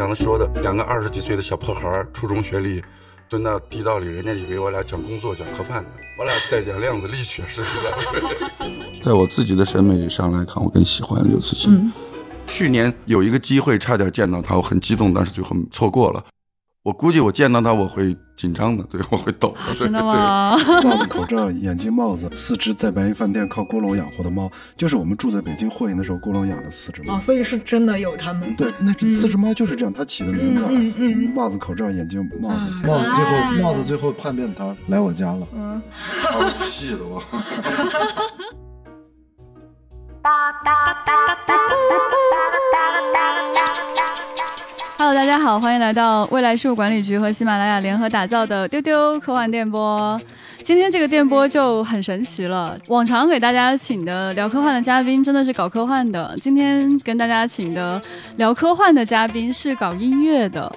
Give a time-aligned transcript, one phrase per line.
[0.00, 2.82] 刚才说的，两个二十几岁的小破孩，初中学历，
[3.28, 8.70] 蹲到地道里，人家以为我俩讲工作、讲盒饭呢，我俩在讲量子力学似的。
[9.04, 11.92] 在我自己的审美上来看，我更喜欢刘慈欣。
[12.46, 16.24] 去年有一个机会，差点见到他，我很激动，但是最后错过了。
[16.82, 19.74] 我估计我见到他我会紧张的，对我会抖的。
[19.74, 20.56] 真的吗？
[20.82, 27.18] 帽子、口罩、眼镜、帽子，四只在白云饭店靠郭龙养活的猫，就是我们住在北京霍营的时候，郭龙养的四只猫。
[27.18, 28.56] 哦，所以是真的有它们。
[28.56, 30.64] 对，那四只猫就是这样，它起的名字。
[30.70, 31.30] 嗯嗯。
[31.34, 35.46] 帽子、口罩、眼镜、帽子，帽子最后帽子最后叛变，它来我家了。
[35.54, 35.82] 嗯，
[36.32, 37.22] 好气的我。
[45.02, 50.20] Hello，大家好，欢迎来到未来事务管理局和喜马拉雅联合打造的丢丢科幻电波。
[50.62, 57.98] 今天这个电波就很神奇了，往常给大家请的聊科幻的嘉宾真的是搞科幻的，今天跟大家请的
[58.36, 60.70] 聊科幻的嘉宾是搞音乐的。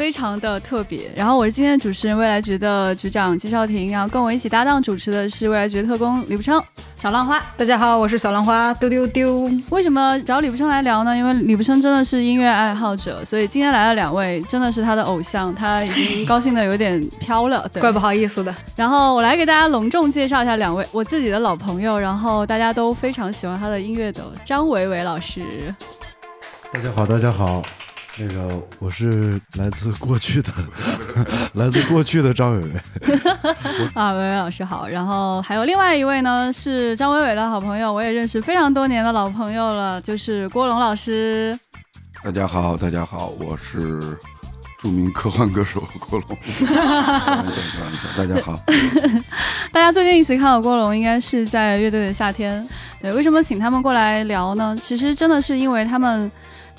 [0.00, 6.58] 非常的特别，然后我是今天的主持人未来局的局长季少廷，然后跟我一起搭档主持的是未来局特工李不称、
[6.96, 7.38] 小浪花。
[7.54, 9.50] 大家好，我是小浪花，丢丢丢。
[9.68, 11.14] 为什么找李不称来聊呢？
[11.14, 18.54] 因为李不称真的是音乐爱好者，所以今天来了两位真的是他的偶像，他已经高兴的有点飘了，对，怪不好意思的。
[18.74, 25.74] 然后我来给大家隆重介绍一下两位我自己的老朋友，然后大家都非常喜欢他的音乐的张伟伟老师。
[26.72, 27.62] 大家好，大家好。
[28.18, 30.52] 那个我是来自过去的，
[31.54, 32.72] 来自过去的张伟伟。
[33.94, 34.86] 啊，伟伟老师好。
[34.88, 41.58] 然后还有另外一位呢，是张伟伟的好朋友，我也认识非常多年的老朋友了，就是郭龙老师。
[42.22, 44.18] 大家好，大家好，我是
[44.80, 46.36] 著名科幻歌手郭龙。
[46.66, 46.76] 开
[47.36, 48.08] 玩笑，开玩笑。
[48.18, 48.60] 大家好。
[49.72, 52.68] 大家最近一次看到郭龙，应该是在乐队的夏天。
[53.00, 54.76] 对，为什么请他们过来聊呢？
[54.82, 56.30] 其实真的是因为他们。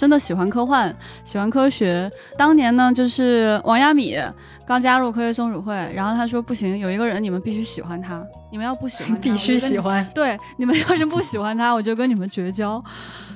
[0.02, 0.92] 真的喜欢科幻，
[1.24, 2.12] 喜欢科学。
[2.36, 4.18] 当年呢，就是王亚米
[4.66, 10.04] 刚加入科学松鼠会，然后他说不行，有一个人你们必须喜欢他，你们要不喜欢， 必须喜欢。
[10.16, 12.84] 对，你们要是不喜欢他，我就跟你们绝交。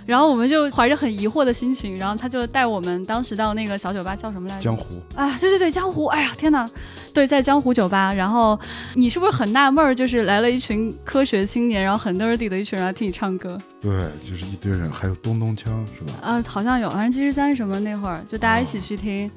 [0.05, 4.61] 然后我们就怀着很疑惑的心情，然后他就带我们当时到那个小酒吧叫什么来着？
[4.61, 5.01] 江湖。
[5.15, 6.05] 啊，对对对，江湖。
[6.05, 6.69] 哎呀，天哪！
[7.13, 8.13] 对，在江湖酒吧。
[8.13, 8.59] 然后
[8.93, 9.95] 你是不是很纳闷儿？
[9.95, 13.59] 就是来了一群科学青年，然后很 nerdy 的一群人来听你唱歌。
[13.81, 13.91] 对，
[14.23, 15.63] 就是一堆人，还有咚咚锵，
[15.97, 16.13] 是吧？
[16.21, 19.29] 啊，好像有，反正七十三什么那会儿，就大家一起去听。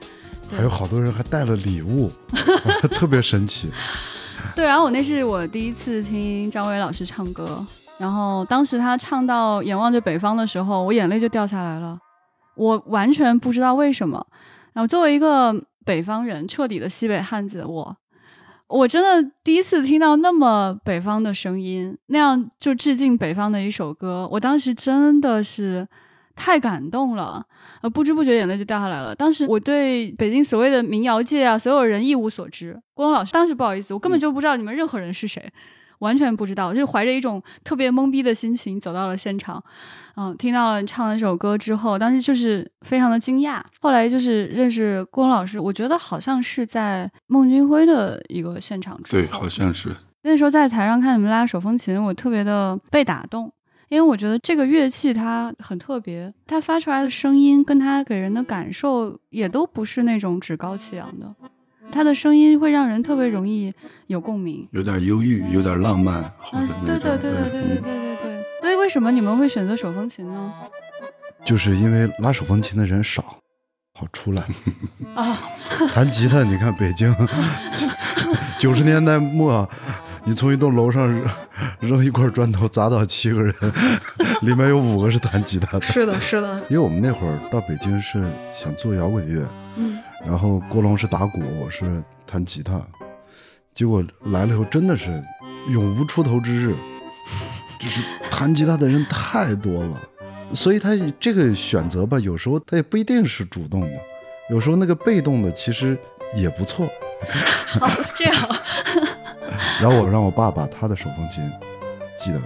[0.51, 2.11] 还有好多人还带了礼物，
[2.97, 3.71] 特别神奇。
[4.57, 7.65] 对，然后我那是我第一次听张伟老师唱歌。
[7.99, 11.99] 然后当时他唱到“眼望着北方”的时候，我眼泪就掉下来了。
[12.55, 14.25] 我完全不知道为什么。
[14.73, 15.55] 然后作为一个
[15.85, 17.97] 北方人，彻底的西北汉子，我
[18.69, 24.29] 我真的第一次听到那么北方的声音，那样就致敬北方的一首歌。
[24.31, 25.87] 我当时真的是
[26.37, 27.45] 太感动了，
[27.83, 29.15] 呃，不知不觉眼泪就掉下来了。
[29.15, 32.81] 当时我对北京所谓的民谣界啊，所有人一无所知。
[32.95, 35.53] 郭龙老师，当时不好意思，我根本就不知道你们任何人是谁。
[36.01, 39.63] 完全不知道，就是怀着一种特别懵逼的心情走到了现场，
[40.17, 43.61] 嗯，听到了唱那首歌之后，当时就是非常的惊讶。
[43.81, 53.51] 后来就是认识郭老师，我觉得好像是在孟京辉的一个现场，对，好像是那时候在台上看你们拉手风琴，我特别的被打动，
[53.89, 61.35] 因为我觉得这个乐器它很特别，它发出来的声音跟它给人的感受也都不是那种趾高气扬的。
[61.91, 63.73] 他的声音会让人特别容易
[64.07, 66.23] 有共鸣，有点忧郁，有点浪漫。
[66.53, 68.45] 嗯，对对对对对对对对对。
[68.61, 70.53] 所以为什么你们会选择手风琴呢？
[71.45, 73.23] 就是因为拉手风琴的人少，
[73.99, 74.43] 好出来。
[75.15, 75.39] 啊，
[75.95, 77.15] 弹吉他，你看北京
[78.59, 79.69] 九十年代末，
[80.25, 81.09] 你从一栋楼上
[81.81, 83.55] 扔一块砖头砸倒七个人，
[84.43, 85.85] 里面有五个是弹吉他的。
[85.85, 86.61] 是的，是的。
[86.69, 88.23] 因为我们那会儿到北京是
[88.53, 89.49] 想做摇滚乐。
[89.77, 89.99] 嗯。
[90.27, 92.81] 然后郭龙是打鼓，我是弹吉他，
[93.73, 95.23] 结果来了以后真的是
[95.71, 96.75] 永无出头之日，
[97.81, 100.03] 就是弹吉他的人太多了，
[100.55, 100.91] 所以他
[101.21, 104.01] 这个选择吧，有时候他也不一定是主动的，
[104.51, 105.97] 有时候那个被动的其实
[106.37, 106.89] 也不错。
[108.15, 108.35] 这样。
[109.81, 111.43] 然后我让我爸把他的手风琴
[112.19, 112.39] 记得，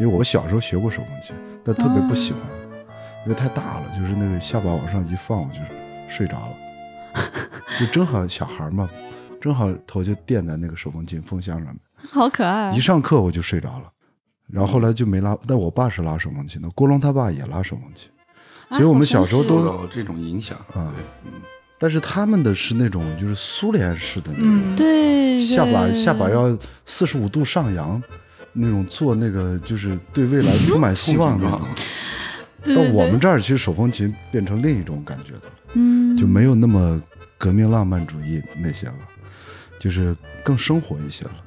[0.00, 1.34] 因为我小时候学过手风琴，
[1.64, 2.40] 但特别不喜欢，
[3.24, 5.60] 因为太大了，就是那个下巴往上一放，我就
[6.08, 6.65] 睡着了。
[7.78, 8.88] 就正好小孩嘛，
[9.40, 11.76] 正好头就垫在那个手风琴风箱上面，
[12.10, 12.70] 好可爱。
[12.70, 13.84] 一上课我就睡着了，
[14.50, 15.36] 然后后来就没拉。
[15.46, 18.08] 但我爸是拉手风琴的，郭龙他爸也拉手风琴，
[18.70, 20.92] 所以我们小时候都有这种影响啊。
[21.78, 26.56] 但是他们的是那种就是苏联式的那种，对，下巴下巴要
[26.86, 28.02] 四十五度上扬，
[28.54, 31.46] 那种做那个就是对未来充满希望的。
[32.74, 37.00] 到我们这儿，其实手风琴变成另一种感觉的了，嗯，就没有那么
[37.38, 38.96] 革命浪漫主义那些了，
[39.78, 41.44] 就是更生活一些了。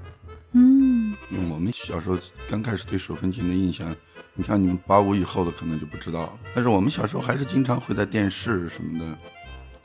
[0.54, 1.16] 嗯，
[1.52, 2.18] 我们小时候
[2.50, 3.96] 刚开始对手风琴的印象，
[4.34, 6.40] 你看你们八五以后的可能就不知道了。
[6.56, 9.06] 但是我们小时候还是经常会在电视什么的，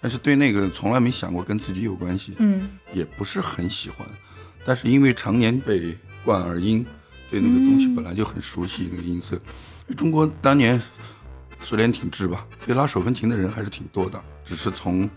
[0.01, 4.07] 但是对那个从来没想过跟自己有关系，嗯，也不是很喜欢。
[4.65, 6.85] 但是因为常年被灌耳音，
[7.31, 9.39] 对那个东西本来就很熟悉，那个音色。
[9.99, 10.81] 中国当年
[11.61, 15.09] 苏联挺制吧，对拉手风琴的人还是挺多的，只是从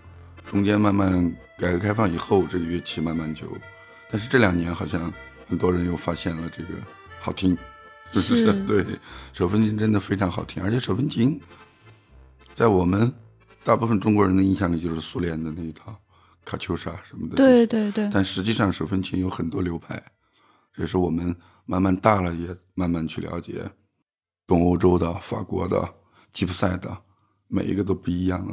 [0.49, 3.45] 中间慢慢改革开放以后，这个乐器慢慢就，
[4.09, 5.13] 但是这两年好像。
[5.49, 6.73] 很多人又发现了这个
[7.21, 7.57] 好听，
[8.11, 8.51] 是不是？
[8.67, 8.85] 对，
[9.31, 11.39] 手风琴真的非常好听，而且手风琴
[12.53, 13.09] 在我们
[13.63, 15.97] 大部分中国人的印象里就是苏联的那一套
[16.43, 17.37] 卡秋莎什么的。
[17.37, 18.09] 对对对。
[18.11, 20.03] 但实际上手风琴有很多流派，
[20.73, 21.33] 这是我们
[21.65, 23.63] 慢慢大了也慢慢去了解，
[24.45, 25.89] 东欧洲的、法国的、
[26.33, 27.01] 吉普赛的，
[27.47, 28.45] 每一个都不一样，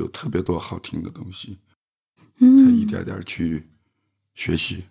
[0.00, 1.58] 有特别多好听的东西，
[2.40, 2.56] 嗯。
[2.56, 3.68] 才一点点去
[4.34, 4.84] 学习。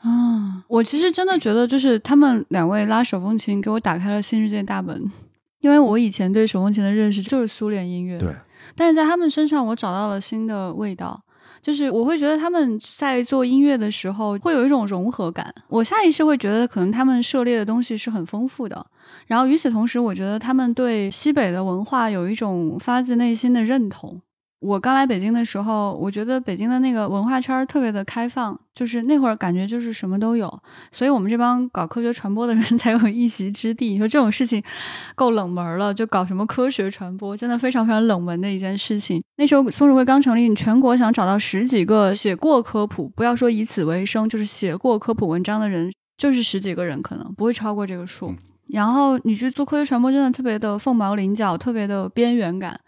[0.00, 5.10] 啊，我其实真的觉得，就是他们两位拉手风琴给我打开了新世界大门，
[5.60, 8.34] 因为我以前对手风琴的认识就是苏联音乐，对，
[8.74, 11.22] 但是在他们身上我找到了新的味道，
[11.62, 18.84] 就是我会觉得他们在做音乐的时候会有一种融合感，我下意识会觉得可能他们涉猎的东西是很丰富的，
[19.28, 24.20] 然后与此同时，我觉得他们对西北的文化有一种发自内心的认同。
[24.62, 30.62] 我刚来北京的时候，我觉得北京的那个文化圈特别的开放，就是那会儿感觉就是什么都有，
[30.92, 33.90] 所以我们这帮搞科学传播的人 才有一席之地。
[33.90, 34.62] 你说这种事情
[35.16, 39.20] 够冷门了，就搞什么科学传播，真的非常非常冷门的一件事情。
[39.36, 48.32] 那时候松鼠会刚成立，你全国想找到十几个写过科普，不要说以此为生，就是写过科普文章的人，就是十几个人，可能不会超过这个数。
[48.72, 52.78] 然后你去做科学传播，真的特别的凤毛麟角，特别的边缘感。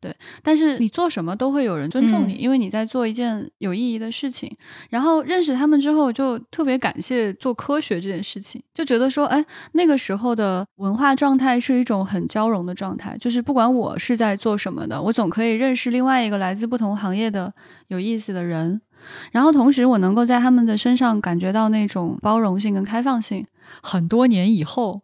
[0.00, 4.54] 对，但是你做什么都会有人尊重你，因为你在做一件有意义的事情。
[4.90, 17.52] 然后认识他们之后，就特别感谢做科学这件事情，就觉得说，哎，那个时候的文化状态是一种很交融的状态，就是不管我是在做什么的，我总可以认识另外一个来自不同行业的
[17.88, 18.80] 有意思的人，
[19.32, 23.46] 然后同时我能够在他们的身上感觉到那种包容性跟开放性。
[23.82, 25.00] 很多年以后。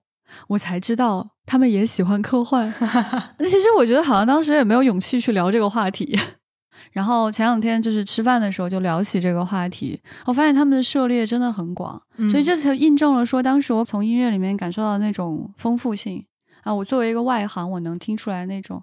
[0.48, 2.72] 我才知道他们也喜欢科幻。
[3.38, 6.18] 那其实我觉得好像当时也没有勇气去聊这个话题。
[6.92, 16.24] 然后前两天就是吃饭的时候就聊起这个话题，我发现他们的涉猎真的很广，所以这才印证了说当时我从音乐里面感受到那种丰富性
[16.62, 16.72] 啊。
[16.72, 18.82] 我作为一个外行，我能听出来那种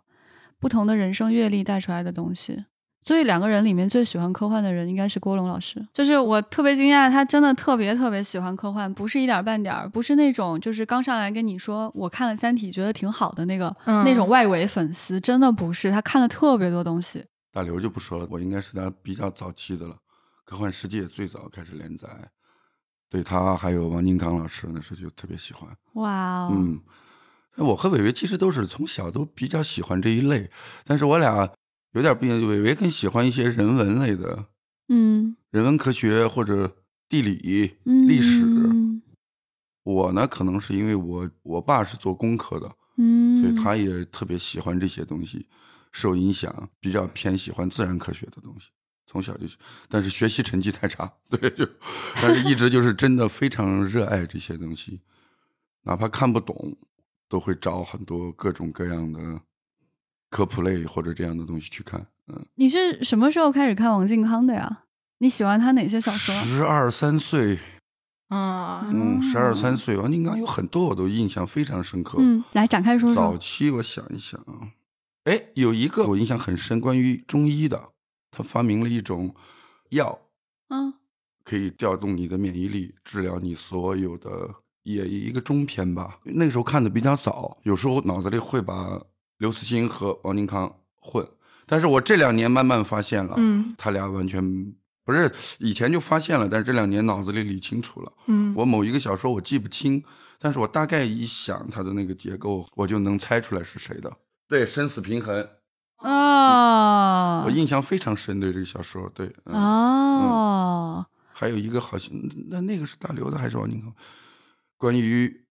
[0.60, 2.66] 不同的人生阅历带出来的东西。
[3.06, 17.24] 所以两个人里面最喜欢科幻的人应该是郭龙老师，就是我特别惊讶，他真的特别特别喜欢科幻，不是一点半点儿，不是那种就是刚上来跟你说我看了《三体》觉得挺好的那个那种外围粉丝，真的不是，他看了特别多东西。
[17.54, 19.94] 大刘就不说了，我应该是他比较早期的了，
[20.44, 22.10] 《科幻世界》最早开始连载，
[23.08, 25.70] 对他还有王金刚老师那时候就特别喜欢。
[25.94, 26.82] 哇哦，嗯，
[27.58, 30.50] 我和伟伟其实都是从小都比较喜欢这一类，
[30.84, 31.48] 但是我俩。
[31.96, 34.48] 有点不一样，伟伟更喜欢一些人文类的，
[34.90, 36.76] 嗯，人文科学或者
[37.08, 38.46] 地理、历史。
[39.84, 45.48] 我呢，可能是因为我我爸是做工科的，嗯，所以他也特别喜欢这些东西，
[45.94, 48.68] 受影响，比较偏喜欢自然科学的东西，
[49.06, 49.48] 从小就，
[49.88, 51.66] 但是学习成绩太差， 对，就，
[52.16, 55.00] 但是一直就是真的非常热爱这些东西，
[55.84, 56.76] 哪怕看不懂，
[57.30, 59.40] 都会找很多各种各样的。
[60.36, 64.84] 科普类或者这样的东西去看，嗯，你是什么时候开始看王靖康的呀？
[65.20, 66.36] 你喜欢他哪些小说？
[66.44, 67.58] 十二三岁，
[68.28, 72.18] 啊，嗯，十二三岁，王靖康有很多我都印象非常深刻。
[72.20, 73.16] 嗯，来展开说说。
[73.16, 74.76] 早期我想一想啊，
[75.24, 77.92] 哎，有一个我印象很深，关于中医的，
[78.30, 79.34] 他发明了一种
[79.92, 80.20] 药，
[80.68, 80.96] 嗯，
[81.46, 86.20] 可以调动你的免疫力，治疗你所有的，也一个中篇吧。
[86.26, 89.02] 那个时候看的比较早，有时候脑子里会把。
[89.38, 91.28] 刘慈欣和王宁康混，
[91.66, 94.74] 但是我这两年慢慢发现了，嗯，他俩完全
[95.04, 100.04] 不是以前就发现了，但是这两年脑子里理清楚了，嗯，我某一个小说我记不清，
[100.40, 104.12] 但是我大概一想他的那个结构，我就能猜出来是谁的。
[104.48, 105.48] 对，生死平衡
[105.98, 112.12] 啊，我印象非常深，对这个小说，对，哦，还有一个好像
[112.50, 113.94] 那那个是大刘的还是王宁康？
[114.78, 115.45] 关于。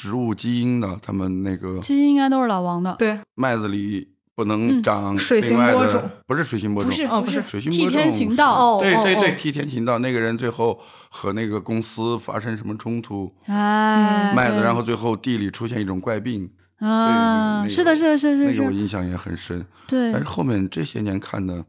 [0.00, 2.96] 植物基因的，他们那个基因应该都是老王的。
[2.98, 7.88] 对，麦子里不能长水星播种，不是水星播种，不是哦，不是水星播种。
[7.90, 9.98] 替天行道，对对对，替天行道。
[9.98, 10.80] 那个人最后
[11.10, 13.30] 和那个公司发生什么冲突？
[13.44, 19.66] 哎，麦子，然后最后地里出现一种怪病，啊，是的，是的，是是是，那个我印象也很深。
[19.86, 21.66] 对，但是后面这些年看的，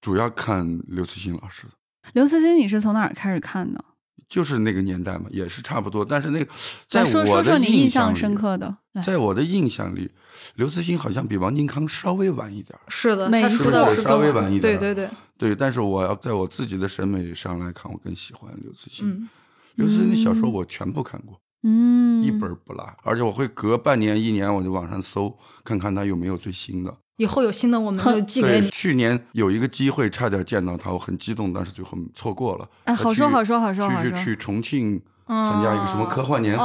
[0.00, 1.72] 主要看刘慈欣老师的。
[2.14, 3.84] 刘慈欣，你是从哪儿开始看的？
[4.28, 6.04] 就是那个年代嘛，也是差不多。
[6.04, 6.52] 但是那个，
[6.86, 10.10] 在我的印象深刻的，在我的印象里，
[10.56, 12.78] 刘慈欣好像比王靖康稍微晚一点。
[12.88, 14.78] 是的，他是的，稍微晚一点。
[14.78, 15.08] 对对对
[15.38, 15.54] 对。
[15.54, 19.28] 但是我要在我自己的审美上来看，我更喜欢刘慈欣。
[19.76, 22.84] 刘慈欣的小说我全部看过，嗯，一本不落。
[23.04, 26.94] 而且我会隔半年、一年，我就网上搜，看看他有没有最新的。
[27.18, 28.70] 以后有新的，我们就寄给你。
[28.70, 32.68] 去年有一个机会，差点见到他，我很激动，但是最后错过了。
[32.84, 34.10] 哎，好说好说好说好说。
[34.10, 36.64] 去去重庆参加一个什么科幻年会，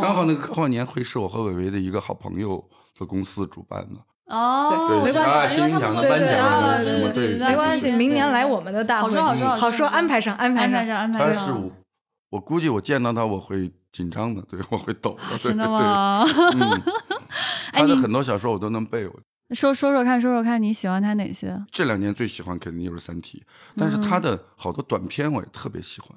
[0.00, 2.64] 刚好那个科幻年会是我和伟伟的一个好朋友
[2.98, 4.00] 的公司主办的。
[4.34, 9.02] 哦，没关系，新云奖的颁奖什么对，没关系，明年来我们的大会。
[9.02, 11.34] 好说好说好说，安排上安排上安排上。
[11.34, 11.70] 他是我，
[12.30, 15.36] 我估计我见到他我会紧张的，对我会抖的。
[15.36, 16.24] 真的吗？
[16.54, 16.80] 嗯，
[17.74, 19.06] 他的很多小说我都能背。
[19.50, 21.62] 说说说看，说说看你喜欢他哪些？
[21.70, 23.42] 这两年最喜欢肯定就是《三体》，
[23.76, 26.10] 但是他的好多短片我也特别喜欢，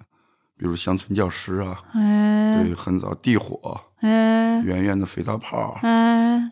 [0.57, 3.59] 比如《乡村教师》啊，对，很早《地火》，
[4.07, 6.49] 哎，圆圆的肥皂泡，哎，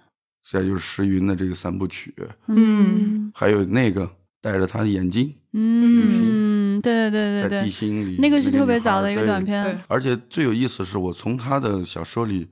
[0.51, 2.13] 再就是石云的这个三部曲，
[2.47, 4.11] 嗯，还有那个
[4.41, 12.49] 戴着他的眼镜，嗯，对对对对对，在地心里，那个是特别早的一个短片，而且最有意思是我从他的小说里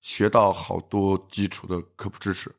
[0.00, 2.50] 学到好多基础的科普知识。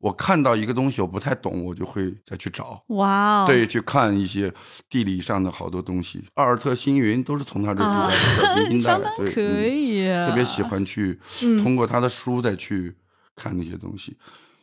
[0.00, 2.82] 我看到一个东西我不太懂，我就会再去找。
[2.88, 3.46] 哇哦！
[3.46, 4.52] 对，去看一些
[4.88, 6.24] 地理上的好多东西。
[6.34, 10.08] 阿尔特星云都是从他这出来的小行星带，对，可以。
[10.26, 11.18] 特别喜欢去
[11.62, 12.96] 通过他的书再去
[13.36, 14.16] 看那些东西，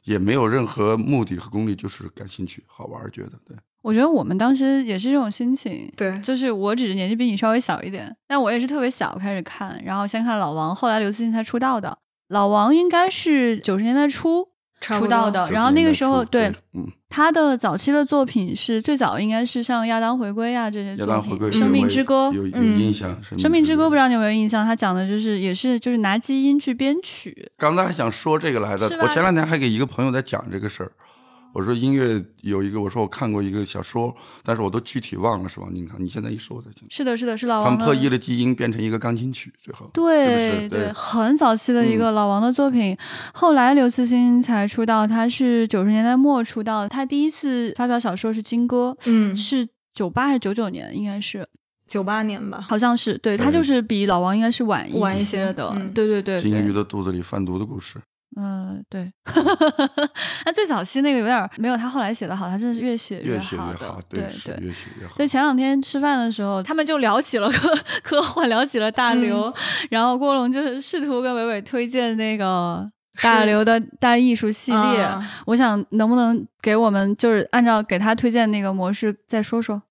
[0.05, 3.55] 也没有任何目的和功利，就是感兴趣、好玩，觉得对。
[3.83, 11.99] 我觉得我们当时也是这种心情，对，就是我只是年纪比你稍微小一点，但我也是特别小开始看，然后先看老王，后来刘慈欣才出道的。
[12.27, 14.49] 老王应该是九十年代初。
[14.79, 24.65] 出道的，然后那个时候，对，嗯他的早期的作品是最早应该是像《亚当回归》啊这些作品，《生命之歌》有有印象，《生命之歌》不知道你有没有印象？
[24.65, 27.49] 他讲的就是也是就是拿基因去编曲。
[27.57, 30.91] 刚才还想说这个来着，我前两天还给一个朋友在讲这个事儿。
[31.53, 35.67] 我说音乐有一个，我说我看过一个小说，但是我都具体忘了，是吧？
[35.71, 36.87] 你看你现在一说，我才清楚。
[36.89, 37.65] 是的，是的，是老王。
[37.65, 39.89] 他们破译了基因，变成一个钢琴曲，最后。
[39.93, 42.95] 对对，很早期的一个老王的作品，
[43.33, 46.89] 后来刘慈欣才出道，他是九十年代末出道的。
[46.89, 50.95] 他第一次发表小说是《金歌》，嗯，是九八还是九九年？
[50.95, 51.47] 应该是
[51.87, 53.17] 九八年吧，好像是。
[53.17, 55.75] 对他就是比老王应该是晚晚一些的。
[55.95, 56.39] 对对对。
[56.39, 57.97] 金鱼的肚子里贩毒的故事。
[58.35, 59.11] 嗯，对，
[60.45, 65.13] 那最早期那个有点没有他后来写的好，他真的是越写越好的，对对，越写越好。
[65.15, 69.51] 对，前两天吃饭的时候，他们就聊起了科 科幻，聊起了大刘，
[69.89, 72.87] 然后郭龙就是试图跟伟伟推荐那个
[73.23, 75.09] 大刘的大艺术系列。
[75.45, 79.81] 我想能不能给我们就是按照给他推荐那个模式再说说，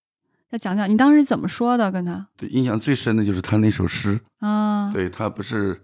[0.49, 1.91] 再讲讲你当时怎么说的？
[1.91, 5.81] 跟他对印象最深的就是他那首诗啊，对他不是。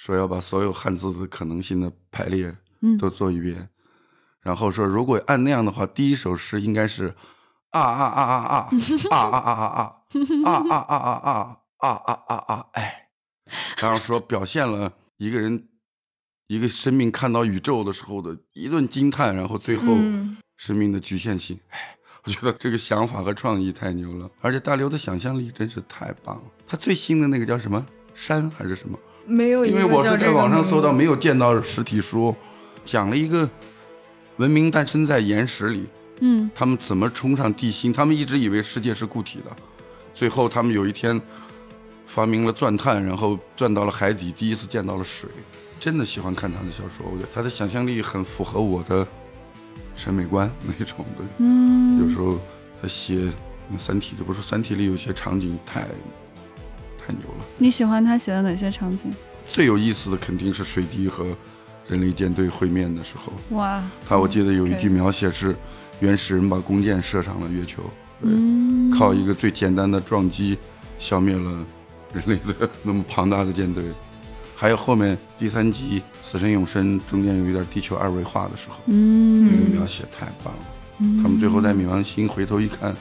[0.00, 2.56] 说要把所有汉字的可能性的排列
[2.98, 3.68] 都做一遍，
[4.40, 7.14] 然后说如果按那样的话，第一首诗应该是
[7.68, 8.70] 啊啊啊啊
[9.10, 9.92] 啊啊啊啊
[10.46, 13.10] 啊啊啊啊啊啊啊啊啊哎，
[13.82, 15.68] 然后说表现了一个人
[16.46, 19.84] 一个生命看到宇宙的时候的一顿惊叹，然后最后
[20.56, 21.60] 生命的局限性。
[21.68, 26.44] 哎，我觉得这个想法和创意太牛了，而且大刘的想象力真是太棒了。
[26.66, 28.98] 他最新的那个叫什么山还是什么？
[29.26, 32.34] 没有，因为我是在网上搜到，没有见到实体书，
[32.84, 33.48] 讲了一个
[34.36, 35.86] 文明诞生在岩石里，
[36.20, 37.92] 嗯，他们怎么冲上地心？
[37.92, 39.50] 他们一直以为世界是固体的，
[40.12, 41.20] 最后他们有一天
[42.06, 45.28] 发明了钻探，然后钻到了海底，第一次见到了水。
[45.78, 49.06] 真的喜欢看他的小说，我觉得他的想象力很符合我的
[49.94, 51.24] 审美观那种的。
[51.38, 52.38] 嗯，有时候
[52.82, 53.14] 他写
[53.78, 55.86] 《三体》，就不是《三体》里有些场景太。
[57.10, 57.44] 太牛了！
[57.58, 59.12] 你喜欢他写的哪些场景？
[59.44, 61.36] 最有意思的肯定是水滴和
[61.88, 63.32] 人类舰队会面的时候。
[63.56, 63.82] 哇！
[64.06, 65.56] 他我记得有一句描写是：
[65.98, 67.82] 原始人把弓箭射上了月球，
[68.22, 68.30] 对，
[68.96, 70.56] 靠一个最简单的撞击
[70.98, 71.66] 消灭了
[72.12, 73.84] 人类的那么庞大的舰队。
[74.54, 81.22] 还有后面第三集《死神永生》中间有一点地球二维化的时候，嗯，那个描写太棒了。
[81.22, 82.94] 他们最后在冥王星回头一看，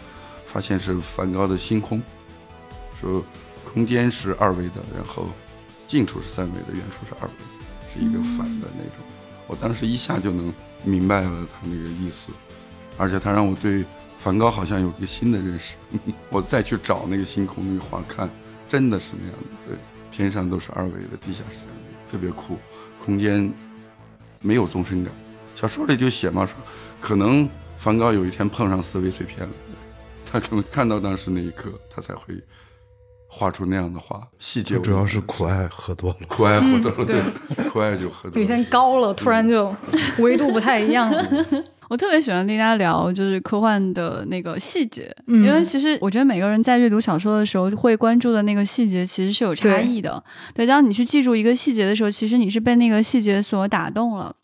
[0.45, 2.01] 发现是梵高的星空，
[2.99, 3.23] 说。
[3.71, 5.27] 空间是二维的，然后
[5.87, 7.33] 近处是三维的，远处是二维，
[7.93, 8.93] 是一个反的那种。
[9.45, 10.51] 我当时一下就能
[10.83, 12.31] 明白了他那个意思，
[12.97, 13.85] 而且他让我对
[14.17, 15.75] 梵高好像有个新的认识。
[16.29, 18.29] 我再去找那个星空那个画看，
[18.67, 19.47] 真的是那样的。
[19.67, 19.77] 对，
[20.11, 22.11] 天上都是二维的，地下是三维。
[22.11, 22.57] 特别酷，
[23.03, 23.51] 空间
[24.41, 25.13] 没有纵深感。
[25.55, 26.55] 小说里就写嘛，说
[26.99, 27.47] 可能
[27.77, 29.53] 梵高有一天碰上思维碎片了，
[30.25, 32.41] 他可能看到当时那一刻，他才会
[33.31, 34.19] 画出那样的画。
[34.39, 38.35] 细节主要是苦艾喝多了，苦艾喝多了，对，苦艾就喝多了。
[38.35, 39.73] 有一天高了，突然就
[40.17, 41.09] 维度不太一样。
[41.89, 50.23] 我特别喜欢跟大家聊，就是科幻的那个细节，因为其实我觉得每个人在阅读小说的时候，会关注的那个细节其实是有差异的。
[50.53, 54.35] 对，当你去记住一个细节的时候，其实你是被那个细节所打动了。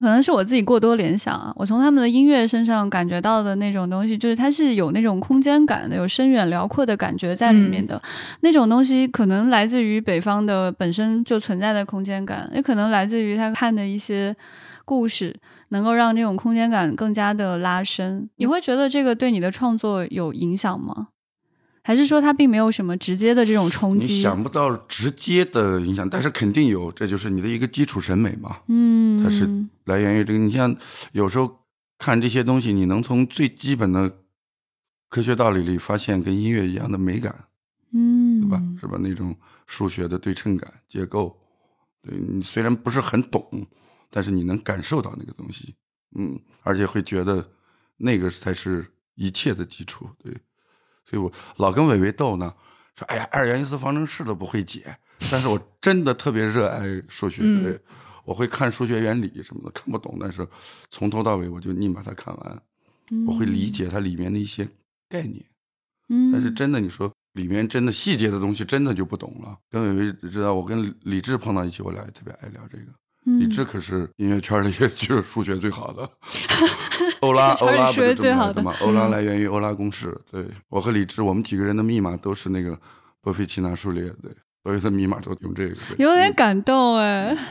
[0.00, 8.00] 可能是我自己过多联想啊，我从他们的音乐身上感觉到的那种东西，就是它是有那种空间感的，有深远辽阔的感觉在里面的。
[8.40, 14.34] 那种东西可能来自于北方的本身就存在的空间感，也可能来自于他看的一些
[14.86, 15.36] 故事。
[15.72, 21.08] 能够让这种空间感更加的拉伸，你会觉得这个对你的创作有影响吗？
[21.82, 24.14] 还是说它并没有什么直接的这种冲击？
[24.14, 28.58] 你想不到直接的影响，但是肯定有，这就是你的一个基础审美嘛。
[28.68, 29.48] 嗯，它是
[29.84, 30.38] 来源于这个。
[30.38, 30.76] 你像
[31.12, 31.64] 有时候
[31.98, 34.18] 看这些东西，你能从最基本的
[35.08, 37.34] 科学道理里发现跟音乐一样的美感，
[37.92, 38.62] 嗯，对吧？
[38.80, 38.98] 是吧？
[39.00, 41.36] 那种数学的对称感、结构，
[42.02, 43.66] 对你虽然不是很懂。
[44.12, 45.72] 但是你能感受到那个东西，
[46.18, 47.48] 嗯，而且会觉得
[47.96, 48.84] 那个才是
[49.14, 50.36] 一切的基础，对。
[51.10, 52.54] 所以我老跟伟伟斗呢，
[52.94, 54.96] 说哎呀，二元一次方程式都不会解，
[55.30, 57.80] 但是我真的特别热爱数学，对，
[58.24, 60.46] 我会看数学原理什么的，看不懂，但是
[60.88, 62.62] 从头到尾我就硬把它看完，
[63.26, 64.68] 我会理解它里面的一些
[65.08, 65.44] 概念，
[66.08, 66.30] 嗯。
[66.30, 69.58] 但是真的，你说里面真的细节的东西，真的就不懂了。
[69.68, 72.84] 跟伟伟知道，我跟李志碰到一起，我俩也特别爱聊这个。
[73.24, 76.08] 李志可是音乐圈里 就是数学最好的，
[77.20, 78.74] 欧拉欧拉不是最好的吗？
[78.80, 80.16] 欧拉来源于欧拉公式。
[80.30, 82.78] 对我和李志，我们几个人的密码都是那个
[83.20, 84.32] 波菲奇纳数列，对，
[84.64, 85.76] 所有的密码都用这个。
[85.98, 87.36] 有点感动哎。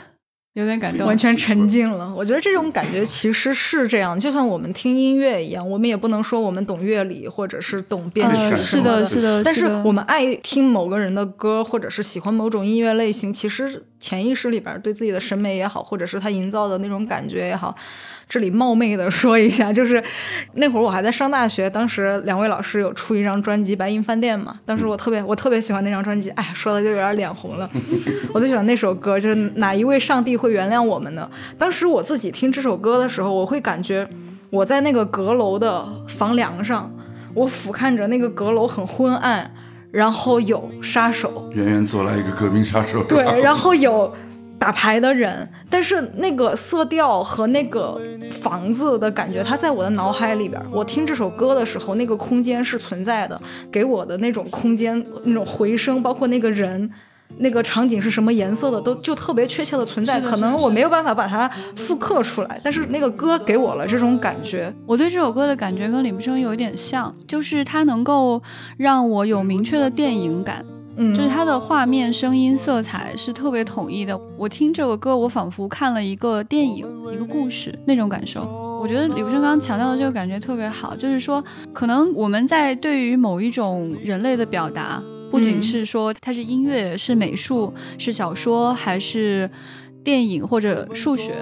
[0.54, 2.14] 有点感动，完全沉浸了。
[2.14, 9.44] 我觉得这种感觉其实是这样，就像我们听音乐一样，我们也不能说我们懂乐理或者是懂编曲是的，是的。
[9.44, 17.76] 但是我们爱听某个人的歌，或者是喜欢某种音乐类型，其实潜意识里边对自己的审美也好，或者是他营造的那种感觉也好。
[18.28, 20.04] 这里冒昧的说一下，就是
[20.54, 27.68] 那会儿我还在上大学，当时两位老师有出一张专辑《白银饭店》嘛，当时我特别我特别喜欢那张专辑，哎，说的就有点脸红了。
[28.32, 31.28] 我最喜欢那首歌，就是哪一位上帝会原谅我们呢？
[31.58, 34.08] 当时我自己听这首歌的时候，我会感觉
[34.52, 36.94] 我在那个阁楼的房梁上，
[37.34, 39.52] 我俯瞰着那个阁楼很昏暗，
[39.92, 44.14] 然后有杀手，远远走来一个革命杀手，对，然后有。
[44.60, 47.98] 打牌的人，但是那个色调和那个
[48.30, 50.62] 房子的感觉，它在我的脑海里边。
[50.70, 56.92] 我听这首歌的时候，那个空间是存在的，给我的那种空间那种回声，包括那个人、
[57.38, 60.20] 那个场景是什么颜色的，都就特别确切的存在。
[60.20, 64.74] 可能我没有办法把它复刻出来，但是那个歌给我了这种感觉。
[64.86, 68.42] 我对这首歌的感觉跟李木生有一点像，就是它能够
[68.78, 70.66] 让我有明确的电影感。
[71.16, 74.20] 就是它的画面、声音、色彩是特别统一的。
[74.38, 78.42] 我听这个歌，我仿佛看了一个电影、一个故事那种感受。
[78.82, 89.50] 我觉得李不生刚刚强调的这个感觉特别好，就是说，可能我们在对于某一种人类的表达，不仅是说它是音乐、是美术、是小说，还是
[90.04, 91.34] 电影或者数学。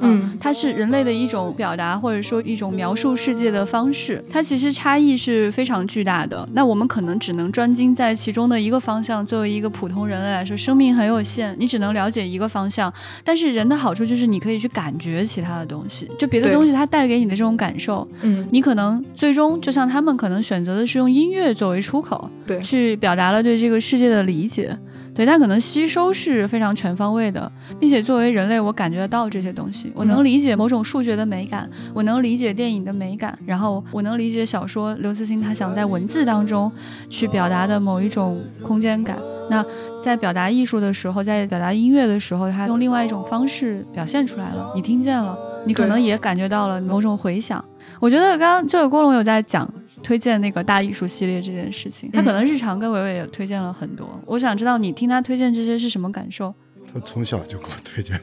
[0.00, 4.24] 嗯，它是人类的一种表达，或者说一种描述世界的方式。
[4.30, 6.48] 它其实差异是非常巨大的。
[6.52, 9.24] 那我们可能只能专精在其中的一个方向。
[9.26, 12.92] 作为一个普通人类来说，生命很有限，你只能了解一个方向。
[13.22, 24.76] 但是人的好处就是你可以去感觉其他的东西，就别的东西它带给你的这种感受，嗯，你可能最终就像他们可能选择的是用音乐作为出口，对，去表达了对这个世界的理解。
[25.20, 36.72] 对，它可能吸收是非常全方位的，并且作为人类，我感觉得到这些东西，我能理解某种数学的美感，我能理解电影的美感，然后我能理解小说刘慈欣他想在文字当中
[37.10, 39.18] 去表达的某一种空间感。
[39.50, 39.62] 那
[40.02, 47.62] 在表达艺术的时候，在表达音乐的时候，他用另外一种方式表现出来了，你听见了，你可能也感觉到了某种回响。
[48.00, 49.70] 我觉得刚刚这个郭龙有在讲。
[50.02, 54.20] 推荐那个大艺术系列这件事情，他可能日常跟伟伟也推荐了很多。
[54.26, 56.54] 我想知道你听他推荐这些是什么感受？
[56.92, 58.20] 他从小就给我推荐。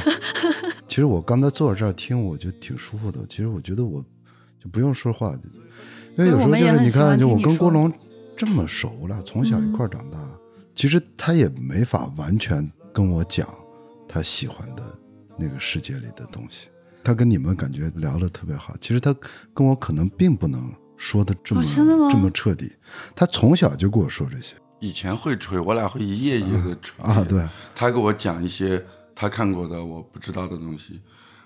[0.86, 3.24] 其实我刚才坐在这儿听，我觉得挺舒服的。
[3.28, 4.04] 其实我觉得我
[4.62, 5.32] 就不用说话，
[6.18, 7.90] 因为有时候就是你看，就我跟郭龙
[8.36, 10.18] 这么熟了，从小一块长大，
[10.74, 13.48] 其实他也没法完全跟我讲
[14.06, 14.82] 他喜欢的
[15.38, 16.68] 那个世界里的东西。
[17.02, 19.14] 他跟你们感觉聊的特别好，其实他
[19.54, 20.70] 跟我可能并不能。
[20.96, 21.62] 说的这么
[22.10, 22.74] 这么彻底，
[23.14, 27.24] 他从小就跟我说这些，以前会吹，我俩会一页一页的吹啊。
[27.24, 31.00] 对，他给我讲一些他看过的我不知道的东西，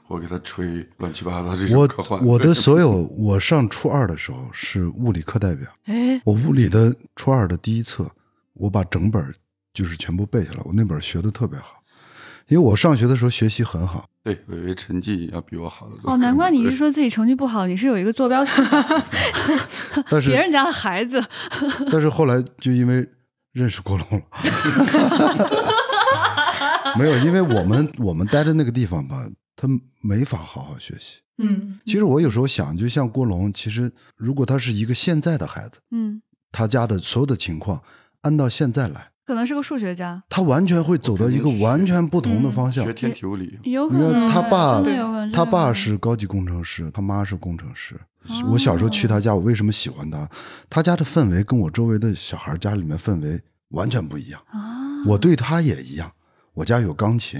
[0.07, 2.25] 我给他吹乱七八糟这种科幻。
[2.25, 8.11] 我的所有，我上初二的时候是物理课代表，哎，我物理的初二的第一册，
[8.55, 9.35] 我把整本
[9.73, 11.77] 就是全部背下来，我那本学的特别好。
[12.49, 16.13] 因为我上学的时候学习很好，对，伟伟成绩要比我好的多。
[16.13, 18.61] 哦，难怪你是说自己成绩不好，你是有一个坐标系，
[20.11, 21.25] 但是 别人家的孩子。
[21.91, 23.09] 但是后来就因为
[23.53, 24.25] 认识郭龙了，
[26.99, 29.67] 没有，因为我们我们待的那个地方吧，他
[30.03, 31.21] 没法好好学习。
[31.39, 36.21] 嗯，其实我有时候想，就像郭龙，其实如果他是一个现在的孩子，嗯，
[36.53, 37.83] 他家的所有的情况
[38.21, 39.10] 按到现在来。
[39.31, 42.85] 可能是个数学家，他完全会走到一个完全不同的方向。
[42.85, 44.29] 学天体物理，有可能。
[44.29, 44.83] 他爸，
[45.33, 47.95] 他爸是高级工程师，他妈是工程师。
[48.51, 50.29] 我小时候去他家，我为什么喜欢他？
[50.69, 54.43] 他家的氛围跟我周围的小孩家里面氛围完全不一样。
[55.07, 56.11] 我对他也一样，
[56.53, 57.39] 我家有钢琴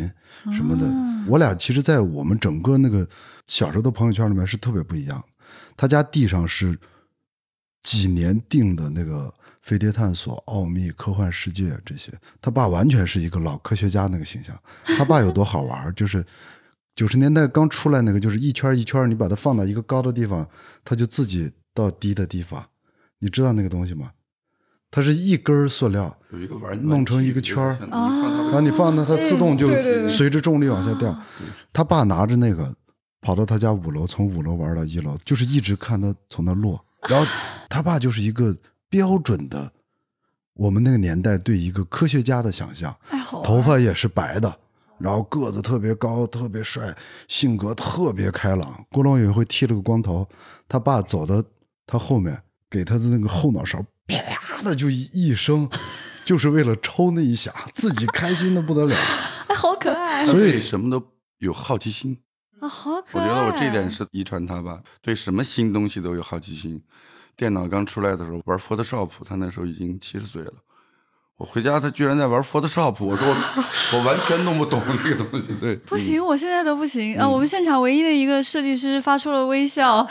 [0.53, 0.87] 什么的。
[1.27, 3.05] 我俩其实，在我们整个那个
[3.47, 5.21] 小时候的朋友圈里面是特别不一样。
[5.77, 6.79] 他家地上是
[7.83, 9.35] 几年定的那个。
[9.63, 14.59] 飞碟探索、奥秘、科幻世界这些，他爸完全是一个老科学家那个形象。
[14.97, 15.93] 他爸有多好玩？
[15.95, 16.25] 就是
[16.95, 20.49] 九十年代刚出来那个，就是一圈一圈，你把它放到一个高的地方，
[20.83, 22.67] 它就自己到低的地方。
[23.19, 24.13] 你知道那个东西吗？
[24.91, 29.69] 它是一根塑料，有一个玩弄成一个圈儿，然后你放那，它自动就
[30.09, 31.17] 随着重力往下掉。
[31.73, 32.75] 他爸拿着那个
[33.21, 36.83] 跑到他家五楼，从五楼玩到一楼，就是一直看他从那落。
[37.09, 37.31] 然后
[37.69, 38.57] 他爸就是一个。
[38.91, 39.73] 标准的，
[40.55, 42.95] 我们那个年代对一个科学家的想象，
[43.45, 44.59] 头发也是白的，
[44.99, 46.95] 然后个子特别高，特别帅，
[47.29, 48.85] 性格特别开朗。
[48.91, 50.29] 郭龙也会剃了个光头，
[50.69, 51.43] 他爸走到
[51.87, 55.71] 他后面，给他的那个后脑勺啪的就一声，
[56.27, 58.97] 就是为了抽那一下，自己开心的不得了。
[59.47, 60.27] 哎，好可爱！
[60.27, 61.01] 所以什么都
[61.39, 62.19] 有好奇心
[62.59, 63.25] 啊，好可爱！
[63.25, 66.83] 我觉得我这点是遗传他吧，对什么新东西都有好奇心。
[67.41, 70.53] 电脑刚出来的时候玩 Photoshop，他那时候已经七十岁了。
[71.39, 73.35] 我回家，他居然在玩 Photoshop，我说我
[73.97, 75.55] 我完全弄不懂这个东西。
[75.59, 77.27] 对，不行，我现在都不行啊！
[77.27, 80.07] 我们现场唯一的一个设计师发出了微笑。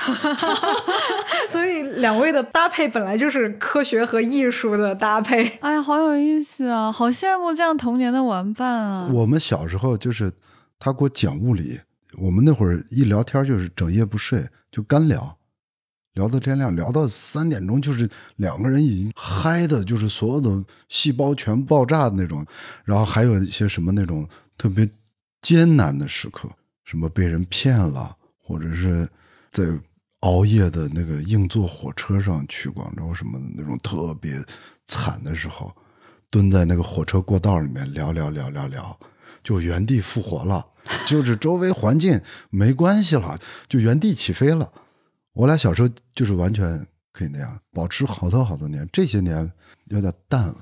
[1.52, 5.46] 所以两位的搭配本来就是科学和艺术的搭配。
[5.62, 6.92] 哎呀，好有意思啊！
[6.92, 9.08] 好羡慕这样童年的玩伴啊！
[9.14, 10.34] 我们小时候就是
[10.80, 11.80] 他给我讲物理，
[12.20, 15.38] 我们那会儿一聊天就是整夜不睡，就干聊。
[16.20, 22.46] 聊到天亮，聊到三点钟，就是两个人已经嗨的，就是所有的细胞全爆炸的那种。
[22.84, 24.28] 然后还有一些什么那种
[24.58, 24.88] 特别
[25.42, 26.50] 艰难的时刻，
[26.84, 29.08] 什么被人骗了，或者是
[29.50, 29.64] 在
[30.20, 34.38] 熬夜的那个硬座火车上去广州什么的那种特别
[34.88, 35.74] 惨的时候，
[36.30, 39.00] 蹲在那个火车过道里面聊聊聊聊聊，
[39.42, 40.66] 就原地复活了，
[41.08, 44.70] 就是周围环境没关系了，就原地起飞了。
[45.34, 48.88] 我俩小时候就是完全可以那样，保持好多好多年。
[48.92, 49.52] 这些年
[49.86, 50.56] 有点淡了。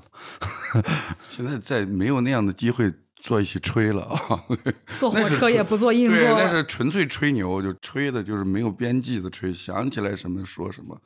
[1.30, 4.44] 现在再没有那样的机会坐一起吹了啊！
[4.98, 10.96] 坐火车也不坐硬座，那是纯粹吹牛，就吹的就是没有边际的吹，想起来什么说什么，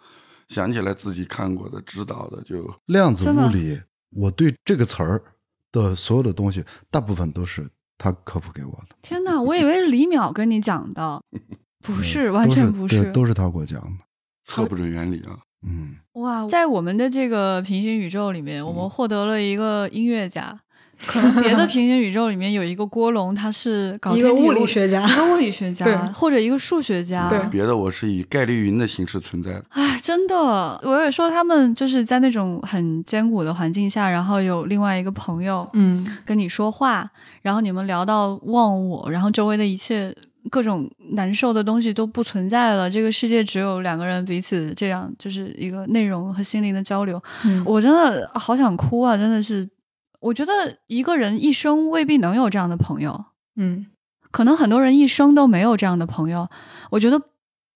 [0.48, 2.74] 想起来自己看过的、知道的就。
[2.86, 5.22] 量子物理，我对这个词儿
[5.70, 8.96] 的所有的东西，大部分都是他科普给我的。
[9.00, 11.22] 天哪，我以为是李淼跟你讲的。
[11.82, 14.04] 不是，完全不是，都是他给我讲的，
[14.44, 15.36] 测不准原理啊。
[15.66, 20.58] 嗯，哇，在我们的这个平行宇宙里面，我们获得了一个音乐家。
[21.04, 27.28] 可能别的平行宇宙里面有一个郭龙，他是搞一个物理学家，一个物理学 家，或者一个数学家。
[27.28, 29.64] 对，别的我是以概率云的形式存在的。
[29.70, 40.14] 哎，真的，我也说他们就是在那种很艰苦的环境下，然后有另外一个朋友，嗯，跟你说话，然后你们聊到忘我，然后周围的一切。
[40.50, 47.22] 各种难受的东西都不存在了，这个世界只有两个人彼此这样，就是一个内容和心灵的交流。
[47.64, 49.16] 我真的好想哭啊！
[49.16, 49.68] 真的是，
[50.20, 50.52] 我觉得
[50.86, 53.24] 一个人一生未必能有这样的朋友。
[53.56, 53.86] 嗯，
[54.30, 56.48] 可能很多人一生都没有这样的朋友。
[56.90, 57.20] 我觉得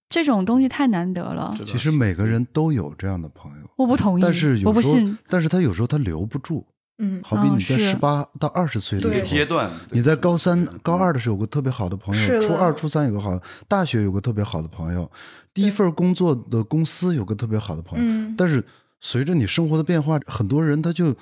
[0.09, 1.55] 这种东西太难得了。
[1.65, 5.17] 其实每个人都有这样的朋友，我不同意，但是我不信。
[5.29, 6.67] 但是他有时候他留不住。
[6.99, 15.11] 嗯，好比你在十八到二十岁的时候，阶段，你在高三、高二的时候有个特别好的朋友，初二、初三有个好，大学有个特别好的朋友，
[15.53, 18.35] 第一份工作的公司有个特别好的朋友。
[18.37, 18.65] 但是
[19.01, 21.15] 随着你生活的变化，很多人他就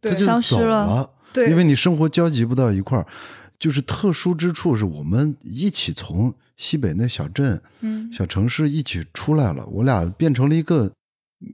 [0.00, 3.06] 他就走了，对，因为你生活交集不到一块儿。
[3.58, 7.58] 就是特殊之处是我们一起从西北那小镇、
[8.12, 10.92] 小城市一起出来了，我俩变成了一个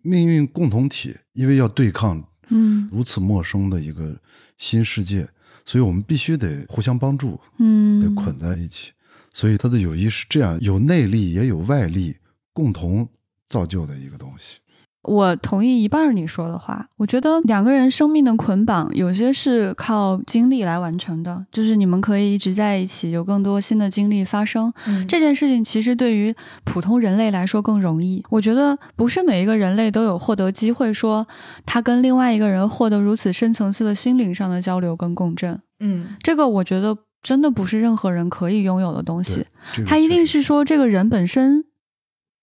[0.03, 2.25] 命运共同体，因为要对抗。
[2.53, 4.17] 嗯如此陌生的一个
[4.59, 5.29] 新世界，
[5.65, 8.93] 所以我们必须得互相帮助，嗯，得捆在一起。
[9.33, 12.17] 所以他的友谊是这样，有内力也有外力，
[12.53, 13.09] 共同
[13.49, 14.59] 造就的一个东西。
[15.03, 16.87] 我同意一半儿你说的话。
[16.97, 24.73] 我觉得两个人生命的捆绑，有些是靠经历来完成的，就是你们可以一直在一起，有更多新的经历发生。
[24.87, 26.35] 嗯这件事情其实对于
[26.65, 28.25] 普通人类来说更容易。
[28.31, 31.27] 我觉得不是每一个人类都有获得机会，说
[31.67, 35.61] 他跟另外一个人获得如此深层次的心灵上的交流跟共振。
[35.81, 41.65] 嗯这个我觉得真的不是任何人可以拥有的东西对。，这个他一定是说这个人本身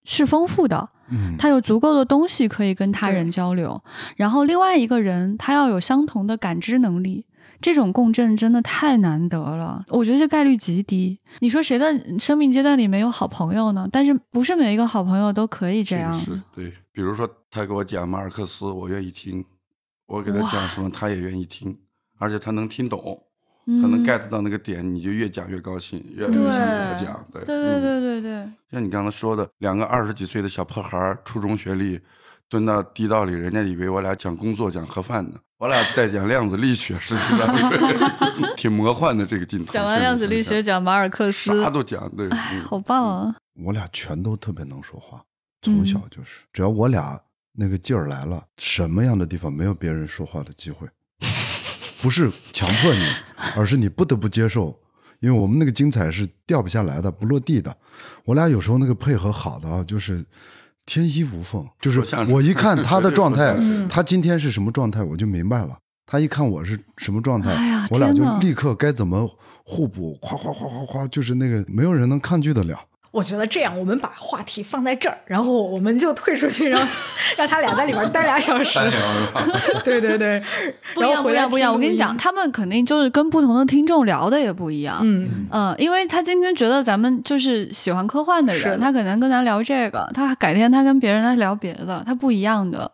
[0.04, 3.82] 是丰富的，嗯，他有足够的东西可以跟他人交流，
[4.15, 7.26] 然后另外一个人他要有相同的感知能力。
[7.62, 11.19] 这种共振真的太难得了，我觉得这概率极低。
[11.39, 13.86] 你说谁的生命阶段里没有好朋友呢？
[13.91, 16.17] 但是不是每一个好朋友都可以这样。
[16.17, 19.43] 是对，比如说他给我讲马尔克斯，我愿意听；
[20.08, 21.78] 我给他讲什么，他也愿意听，
[22.17, 23.22] 而且他能听懂，
[23.82, 27.25] 他能嗯 get 到那个点，你就越讲越高兴，越越想跟他讲。
[27.32, 31.99] 对对对嗯对对对，像你刚才说的，两个二十几岁的小破孩儿，初中学历，
[32.49, 39.71] 蹲到地道里，人家以为我俩讲工作、讲盒饭呢，我俩在讲量子力学，实际上对 挺魔幻的这个镜头。
[39.71, 43.36] 讲完量子力学，讲马尔克斯，啥都讲，对， 嗯好棒啊！
[43.63, 45.21] 我俩全都特别能说话，
[45.62, 47.19] 从小就是，只要我俩
[47.51, 50.88] 那个劲儿来了，什么样的地方没有别人说话的机会，
[52.01, 53.03] 不是强迫你，
[53.55, 54.77] 而是你不得不接受，
[55.19, 57.75] 因为我们那个精彩是掉不下来的，不落地的。
[58.25, 60.23] 我俩有时候那个配合好的啊，就是
[60.85, 63.55] 天衣无缝，就是我一看他的状态
[63.89, 65.77] 他今天是什么状态，我就明白了。
[66.05, 69.29] 他一看我是什么状态，哎我俩就立刻该怎么
[69.63, 72.79] 互补，夸夸夸夸夸，就是那个没有人能抗拒得了。
[73.12, 76.80] 我觉得这样，我们把话题放在这儿，然后我们就退出去，让
[77.36, 78.78] 让他俩在里边待俩小时。
[79.84, 80.43] 对对 对，
[80.93, 81.74] 不一样，不一样。
[81.74, 85.00] 我跟你讲，他们肯定就是跟不同的听众聊的也不一样。
[85.02, 92.91] 嗯，嗯，因为他今天觉得咱们就是喜欢科幻的人，他可能跟咱聊这个，他改天他跟别人他聊别的，他不一样的。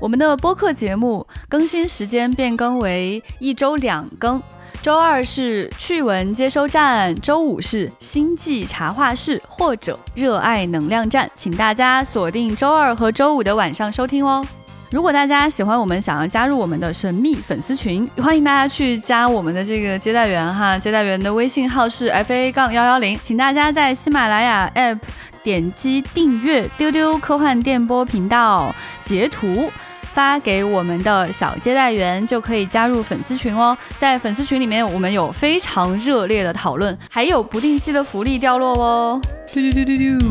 [0.00, 4.40] 我们的播客节目更新时间变更为一周两更，
[4.82, 14.42] 周二是趣闻接收站，周五是星际茶话室或者热爱能量站，请大家锁定周二和周五的晚上收听哦。
[14.90, 24.98] 如果大家喜欢我们，想要加入我们的神秘粉丝群，欢迎大家去加我们的这个接待员哈，接待员的微信号是 f a 杠幺幺零，请大家在喜马拉雅 app
[25.42, 29.70] 点击订阅“丢丢科幻电波”频道，截图。
[30.12, 39.20] 发给我们的小接待员就可以加入粉丝群哦，在粉丝群里面，我们有非常热烈的讨论，还有不定期的福利掉落哦。
[39.52, 40.26] 嘟嘟嘟嘟嘟。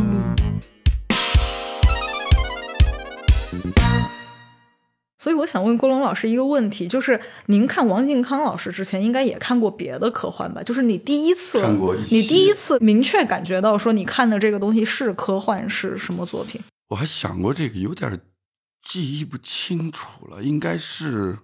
[5.17, 10.61] 所以我想问郭龙老师一个问题，就是您看王靖康老师之前，应该也看过别的科幻吧？
[10.61, 16.59] 就是你第一次看过一，些你第一次明确感觉到说你看的这个东西是科幻，是什么作品？
[16.89, 18.19] 我还想过这个，有点
[18.81, 21.37] 记忆不清楚了，应该是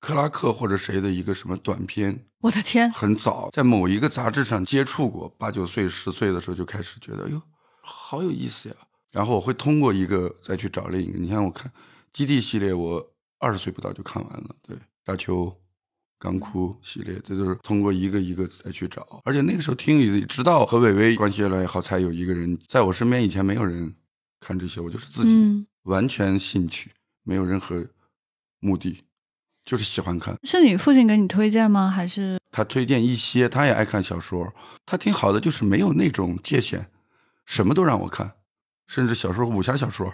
[0.00, 7.42] 克拉克或者谁的一个什么短片，我的天，很早在某一个杂志上接触过，八九岁、十岁的时候就开始觉得，哎呦，
[7.80, 8.74] 好有意思呀。
[9.12, 11.18] 然后我会通过一个再去找另一个。
[11.18, 11.70] 你看，我看
[12.12, 14.56] 《基地》系列，我二十岁不到就看完了。
[14.66, 15.46] 对，《沙丘》
[16.18, 19.22] 《钢窟》系列，这就是通过一个一个再去找。
[19.24, 23.22] 而且那个时候听，直到和伟伟关系越来越好，才有一个人在我身边。
[23.22, 23.94] 以前没有人
[24.40, 26.90] 看这些，我就是自己嗯，完全兴趣，
[27.22, 27.86] 没有任何
[28.60, 29.04] 目的，
[29.64, 30.36] 就是喜欢看。
[30.42, 31.90] 是你父亲给你推荐吗？
[31.90, 34.52] 还是他推荐一些，他也爱看小说，
[34.84, 36.86] 他挺好的，就是没有那种界限，
[37.44, 38.32] 什么都让我看，
[38.86, 40.12] 甚至小说武侠小说，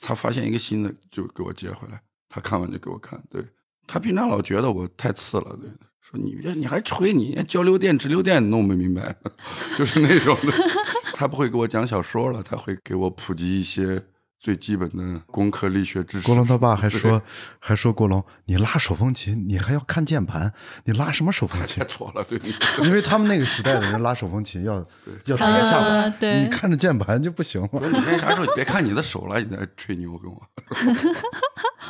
[0.00, 3.22] 他发现一个新的就给我接回来，他看完就给我看。
[3.30, 3.42] 对
[3.86, 5.68] 他平常老觉得我太次了，对，
[6.00, 9.14] 说你这你还吹你交流电直流电弄不明白，
[9.78, 10.52] 就是那种的。
[11.16, 14.04] 他不会给我讲小说了，他会给我普及一些
[14.44, 16.26] 最基本的工科力学知识。
[16.26, 17.22] 郭龙他爸还说，
[17.58, 20.52] 还说郭龙，你拉手风琴，你还要看键盘，
[20.84, 21.84] 你拉什么手风琴 太？
[21.86, 22.38] 挫了，对。
[22.82, 24.86] 因为他们那个时代的人拉手风琴要
[25.24, 27.68] 要抬下巴，啊你看着键盘就不行了。
[27.88, 30.42] 你那啥时候别看你的手了，你在吹牛跟我。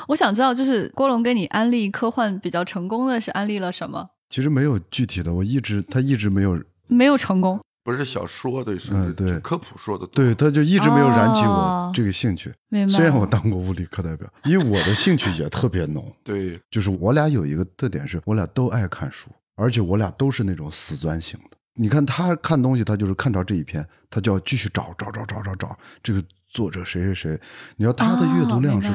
[0.06, 4.10] 我想知道，就是郭龙给你安利科幻比较成功的是安利了什么？
[4.30, 10.14] 其实没有具体的，我一直他一直没有，没有成功，不是小说对，是嗯对科普说的多。
[10.14, 12.52] 对，他就一直没有燃起哦我这个兴趣。
[12.88, 21.56] 虽然我当过物理课代表，因为我的兴趣也特别浓， 对就是我俩有一个特点是，我俩都爱看书，而且我俩都是那种死钻型的。
[21.74, 27.40] 你看他看东西，他就是看着这一篇，他就要继续找找找找找找，这个作者谁谁谁，
[27.76, 28.88] 你知道他的阅读量是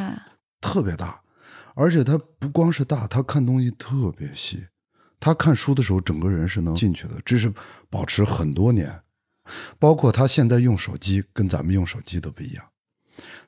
[0.62, 1.22] 特别大，
[1.76, 4.66] 而且他不光是大，他看东西特别细。
[5.20, 7.52] 他看书的时候，整个人是能进去的，这是
[7.90, 9.02] 保持很多年。
[9.80, 12.66] 包括他现在用手机，跟咱们用手机都不一样。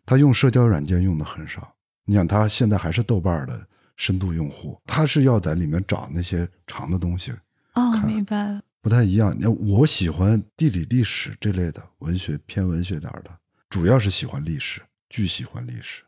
[0.05, 1.75] 他用社交软件用的很少。
[2.05, 7.31] 你想，他现在还是豆瓣的深度用户，他是要在里面找那些长的东西。
[7.75, 8.61] 哦，明白了。
[8.81, 9.35] 不太一样。
[9.39, 13.29] 那我喜欢地理、历史这类的文学，偏文学点的，
[13.69, 16.01] 主要是喜欢历史，巨喜欢历史。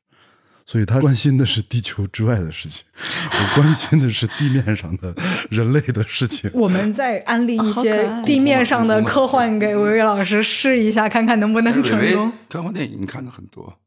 [0.66, 5.14] 所以他关心的是地球之外的事情， 我关心的是地面上的
[5.50, 6.50] 人类的事情。
[6.54, 12.32] 我们再安利一些地面上的科幻给维维老师试一下，看看能不能成功。
[12.50, 13.78] 科幻电影看的很多，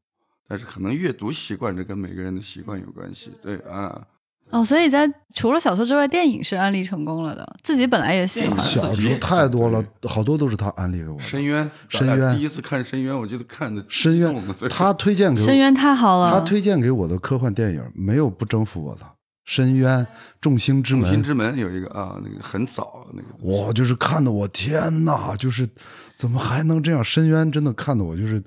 [0.48, 3.32] 但是可能阅读习惯这跟每个人的习惯有关系。
[3.42, 4.06] 对啊。
[4.50, 7.44] 哦，所以在除了小说之外，电影是安利成功了的。
[7.64, 8.56] 自己本来也喜欢。
[8.60, 11.18] 小说太多了，好多都是他安利给我。
[11.18, 14.34] 深渊，深渊，第一次看深渊，我觉得看的深渊，
[14.70, 15.46] 他推荐给我。
[15.46, 16.30] 深渊太好了。
[16.30, 19.00] 他推荐给我的科幻电影没有不征服我的。
[19.44, 20.06] 深渊，
[20.40, 21.02] 众星之门。
[21.04, 23.28] 众星之门有一个啊，那个很早那个。
[23.40, 25.68] 我就是看的，我天哪，就是
[26.16, 27.02] 怎么还能这样？
[27.02, 28.40] 深渊真的看的我就是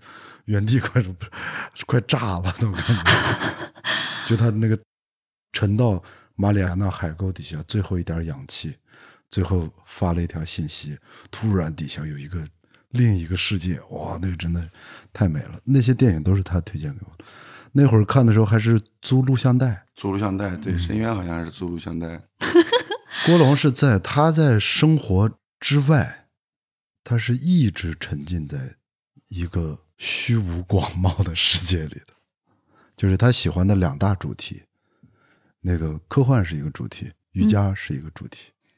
[0.45, 1.03] 原地快
[1.85, 2.93] 快炸了，都感觉。
[4.29, 4.79] 就他那个。
[5.51, 6.01] 沉到
[6.35, 8.75] 马里亚纳海沟底下最后一点氧气，
[9.29, 10.97] 最后发了一条信息，
[11.29, 12.47] 突然底下有一个
[12.89, 14.67] 另一个世界，哇，那个真的
[15.11, 15.59] 太美了。
[15.63, 17.25] 那些电影都是他推荐给我的。
[17.71, 22.21] 那会儿看的时候还是租录像带，租录像带，对，深渊好像是租录像带。
[23.25, 26.29] 郭龙是在他在生活之外，
[27.03, 28.77] 他是一直沉浸在
[29.27, 32.13] 一个虚无广袤的世界里的，
[32.95, 34.63] 就是他喜欢的两大主题。
[35.61, 38.37] 那个科幻是一个主题，瑜伽是一个主题。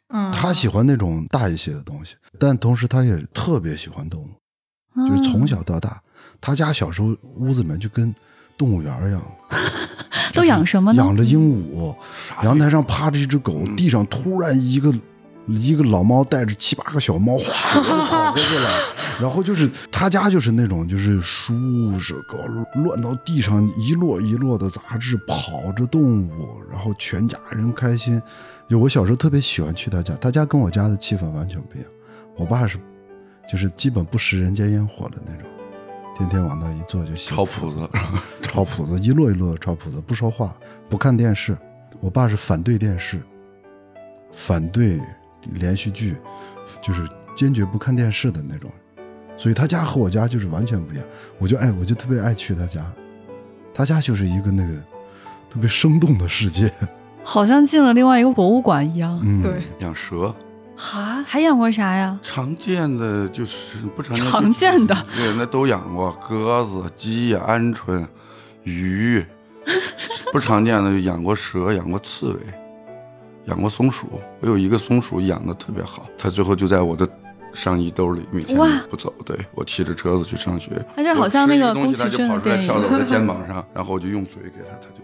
[0.10, 6.02] 嗯，他喜欢那种大一些的东西，但同时他也特别喜欢动物，就是从小到大，
[6.40, 8.14] 他家小时候屋子里面就跟
[8.58, 9.22] 动物园一样。
[10.34, 10.98] 都养什么呢？
[11.04, 11.96] 养着鹦鹉，
[12.44, 14.94] 阳台上趴着一只狗，地上突然一个。
[15.48, 18.70] 一个老猫带着七八个小猫，哗 跑过去了。
[19.20, 21.54] 然后就是他家就是那种，就是书
[22.00, 22.38] 是搞
[22.82, 28.22] 乱到地上一摞一摞的杂志，跑着动物，然后全家人开心。
[28.68, 31.90] 就我小时候特别喜欢去他家，他家跟我家的气氛完全不一样。
[32.38, 32.80] 我爸是，
[33.52, 35.48] 就是基本不食人间烟火的那种，
[36.18, 37.76] 天天往那一坐就抄谱子，
[38.42, 40.56] 抄谱子，一摞一摞的抄谱子，不说话，
[40.90, 41.56] 不看电视。
[42.00, 43.22] 我爸是反对电视，
[44.32, 45.00] 反对。
[45.54, 46.16] 连续剧，
[46.82, 48.70] 就是坚决不看电视的那种，
[49.38, 51.06] 所以他家和我家就是完全不一样。
[51.40, 52.86] 我就爱，我就特别爱去他家，
[53.74, 54.74] 他家就是一个那个
[55.50, 56.72] 特别生动的世界，
[57.24, 59.20] 好像进了另外一个博物馆一样。
[59.24, 60.34] 嗯，对，养蛇，
[60.76, 62.20] 哈，还养过啥呀？
[62.22, 68.08] 常见的就是不常见，常见的对，那都养过鸽子、鸡、鹌鹑、
[68.64, 69.26] 鱼，
[70.32, 72.40] 不常见的就养过蛇，养过刺猬。
[73.46, 74.08] 养过松鼠，
[74.40, 77.08] 我有一个松鼠养的特别好，它最后就在我的
[77.54, 78.58] 上衣兜里，每天
[78.90, 79.14] 不走。
[79.26, 85.02] 对我骑着车子去上学，它就好像那个宫崎骏的电影，跳到我的 肩膀上，然后我就用嘴给它，它就。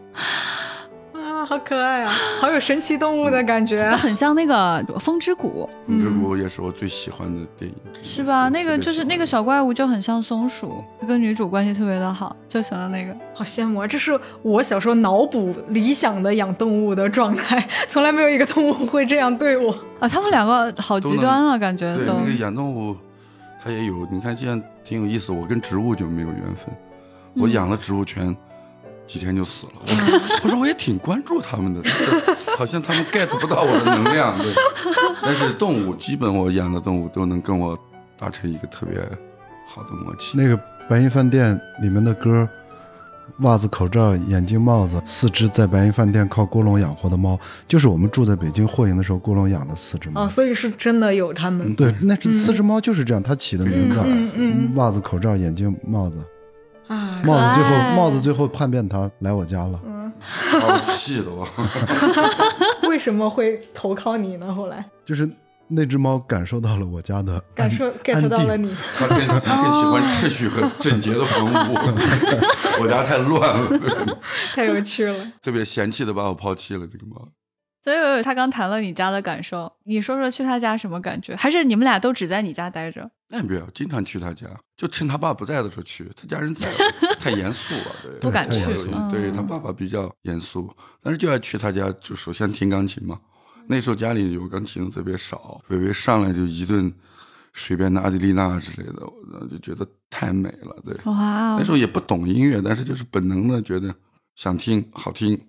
[1.47, 5.69] 好可爱啊，好有神奇动物的感觉，很像那个《风之谷》。
[5.87, 8.49] 风之谷也是我最喜欢的电影，是吧？
[8.49, 13.15] 那个就是那个小怪物就很像松鼠，跟女主关系特别的好，就喜欢那个。
[13.33, 13.87] 好羡慕啊！
[13.87, 20.07] 这是我小时候脑补理想的养动物的状态，从来没有一个动物会这样对我啊！
[20.07, 22.13] 他们两个好极端啊，感觉都。
[22.13, 22.93] 那个养动物，
[23.63, 25.31] 它也有，你看这样挺有意思。
[25.31, 26.75] 我跟植物就没有缘分，
[27.35, 28.35] 我养了植物全。
[29.07, 29.73] 几天就死了。
[30.43, 31.81] 我说我也挺关注他们的，
[32.57, 34.37] 好像他们 get 不到我的能量。
[34.37, 34.53] 对，
[35.21, 37.77] 但是动物基本我养的动物都能跟我
[38.17, 38.99] 达成一个特别
[39.67, 40.37] 好的默契。
[40.37, 42.47] 那个白银饭店里面的歌，
[43.39, 50.25] 袜子、口罩、眼镜、帽子，四只在白银饭店靠郭龙养活的猫，就是我们住在北京霍营的时候，郭龙养的四只猫。
[50.25, 51.73] 哦，所以是真的有他们。
[51.75, 54.01] 对，那四只猫就是这样，它起的名字。
[54.05, 54.71] 嗯嗯。
[54.75, 56.17] 袜子、口罩、眼镜、帽子。
[56.87, 57.21] 啊！
[57.23, 59.79] 帽子最后，帽子最后叛变，他来我家了。
[59.85, 61.47] 嗯，好气的我。
[62.89, 64.53] 为什么会投靠你呢？
[64.53, 65.29] 后来就是
[65.67, 68.73] 那只猫感受到了我家的感受，get 到了你。
[68.97, 71.49] 它更更喜欢秩序和整洁的房屋。
[72.79, 74.17] 我家太乱了，
[74.55, 75.31] 太有趣了。
[75.43, 77.27] 特别嫌弃的把我抛弃了，这个猫。
[77.87, 81.33] 所以他刚谈了你家的感受，你说说去他家什么感觉？
[81.37, 83.09] 还是你们俩都只在你家待着？
[83.29, 86.05] 那没有，经常去他家，就趁他爸不在的时候去。
[86.13, 86.69] 他家人在，
[87.17, 88.59] 太严肃了，对， 不敢去。
[89.09, 90.69] 对他爸爸比较严肃，
[91.01, 93.17] 但是就要去他家，就首先听钢琴嘛。
[93.67, 96.93] 那时候家里有钢琴特别少，微微上来就一顿
[97.53, 100.75] 随便的阿迪丽娜之类的，我就觉得太美了。
[100.85, 103.95] 对，哇，那时候也不懂音乐，但是就是本能的觉得
[104.35, 105.39] 想听，好听，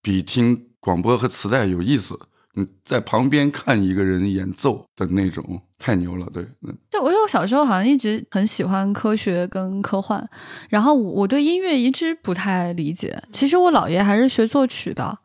[0.00, 2.18] 比听广播和磁带有意思。
[2.54, 6.26] 你在旁边看一个人演奏的那种，太牛了。
[6.32, 6.44] 对，
[6.90, 10.28] 对，我有小时候好像一直很喜欢科学跟科幻，
[10.68, 13.22] 然后我对音乐一直不太理解。
[13.30, 15.16] 其实我姥爷还是学作曲的。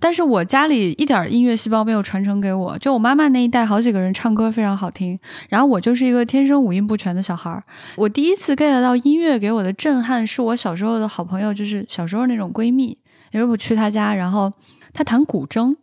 [0.00, 5.16] 但是我家里一点音乐细胞没有传承给我，就我妈妈那一代好几个人唱歌非常好听，
[5.48, 7.62] 然后我就是一个天生五音不全的小孩儿。
[7.94, 12.98] 我第一次 get 到音乐给我的震撼，是我小时候的好朋友，就是小时候那种闺蜜，
[13.30, 14.52] 因为我去她家，然后
[14.92, 15.76] 她弹古筝，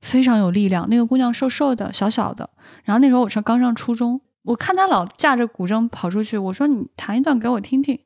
[0.00, 0.88] 非常有力量。
[0.88, 2.50] 那个姑娘瘦瘦的，小小的，
[2.84, 7.98] 然后那时候我是刚上初中，我看她老架着古筝跑出去，我说你弹一段给我听听。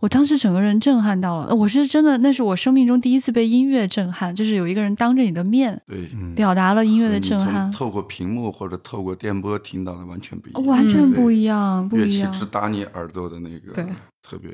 [0.00, 7.70] 我当时整个人震撼到了，我是真的，那是我生命中第一次被音乐震撼，就是有一个人当着你的面，对，表达了音乐的震撼。
[7.70, 12.30] 透过屏幕或者透过电波听到的完全不一样，完全不一样，不一样。
[12.30, 13.84] 乐器直达你耳朵的那个，对，
[14.22, 14.50] 特别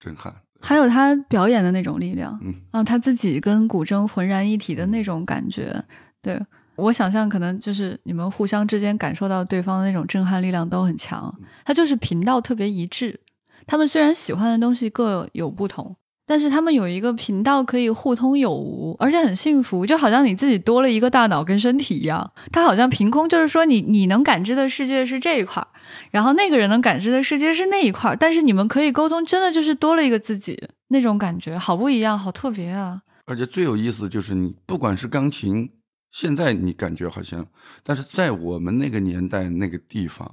[0.00, 0.34] 震撼。
[0.62, 5.82] 还有他表演的那种力量，嗯，啊，他自己跟古筝浑然一体的那种感觉，
[6.20, 6.38] 对
[6.76, 11.34] 我想象可能就是你们互相之间感受到对方的那种震撼力量都很强，
[11.64, 13.20] 他就是频道特别一致。
[13.66, 15.96] 他们虽然喜欢的东西各有不同，
[16.30, 22.32] 但是他们有一个频道可以互通有无，而且很幸福，就好像你自己多了一个大脑跟身体一样。
[22.52, 25.66] 他好像凭空就是说，你你能感知的世界是这一块儿，
[26.12, 30.56] 然后那个人能感知的世界是那一块儿，但是你们可以沟通，真的就是多了一个自己，
[30.90, 33.02] 那种感觉好不一样，好特别啊！
[33.26, 35.70] 而且最有意思就是你不管是钢琴，
[36.12, 37.44] 现在你感觉好像，
[37.82, 40.32] 但是在我们那个年代那个地方。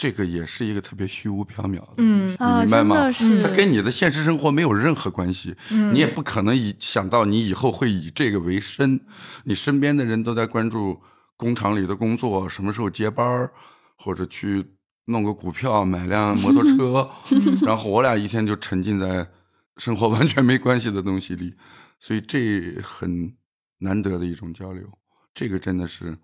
[0.00, 2.96] 这个也是一个特别虚无缥缈的，嗯，你明白吗？
[3.42, 5.54] 它跟你的现实生活没有任何关系，
[5.92, 8.98] 你也不可能以想到你以后会以这个为生。
[9.44, 10.98] 你身边的人都在关注
[11.36, 13.50] 工厂里的工作，什么时候接班
[13.94, 14.64] 或者去
[15.04, 17.10] 弄个股票买辆摩托车，
[17.60, 19.28] 然后我俩一天就沉浸在
[19.76, 21.52] 生活完全没关系的东西里，
[21.98, 23.34] 所以这很
[23.80, 24.90] 难得的一种交流，
[25.34, 26.16] 这个真的是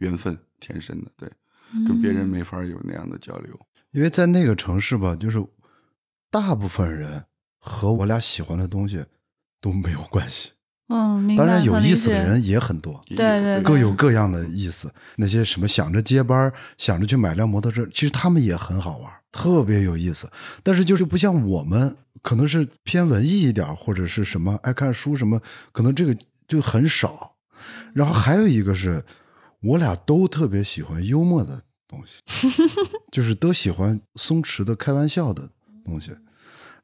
[0.00, 1.32] 缘分天生的，对。
[1.86, 3.58] 跟别人没法有那样的交流，
[3.92, 5.42] 因为在那个城市吧，就是
[6.30, 7.24] 大部分人
[7.58, 9.04] 和我俩喜欢的东西
[9.60, 10.50] 都没有关系。
[10.88, 14.92] 嗯，当然有意思的人也很多，对对，各有各样的意思。
[15.16, 20.30] 那些什么想着接班、想着去买辆摩托车，其实他们也很好玩，特别有意思。
[20.62, 25.40] 但是就是不像我们，可能是偏文艺一点，或者是什么爱看书什么，
[25.72, 26.14] 可能这个
[26.46, 27.36] 就很少。
[27.94, 29.02] 然后还有一个是。
[29.62, 32.48] 我俩都特别喜欢幽默的东西，
[33.12, 35.50] 就是都喜欢松弛的开玩笑的
[35.84, 36.10] 东西，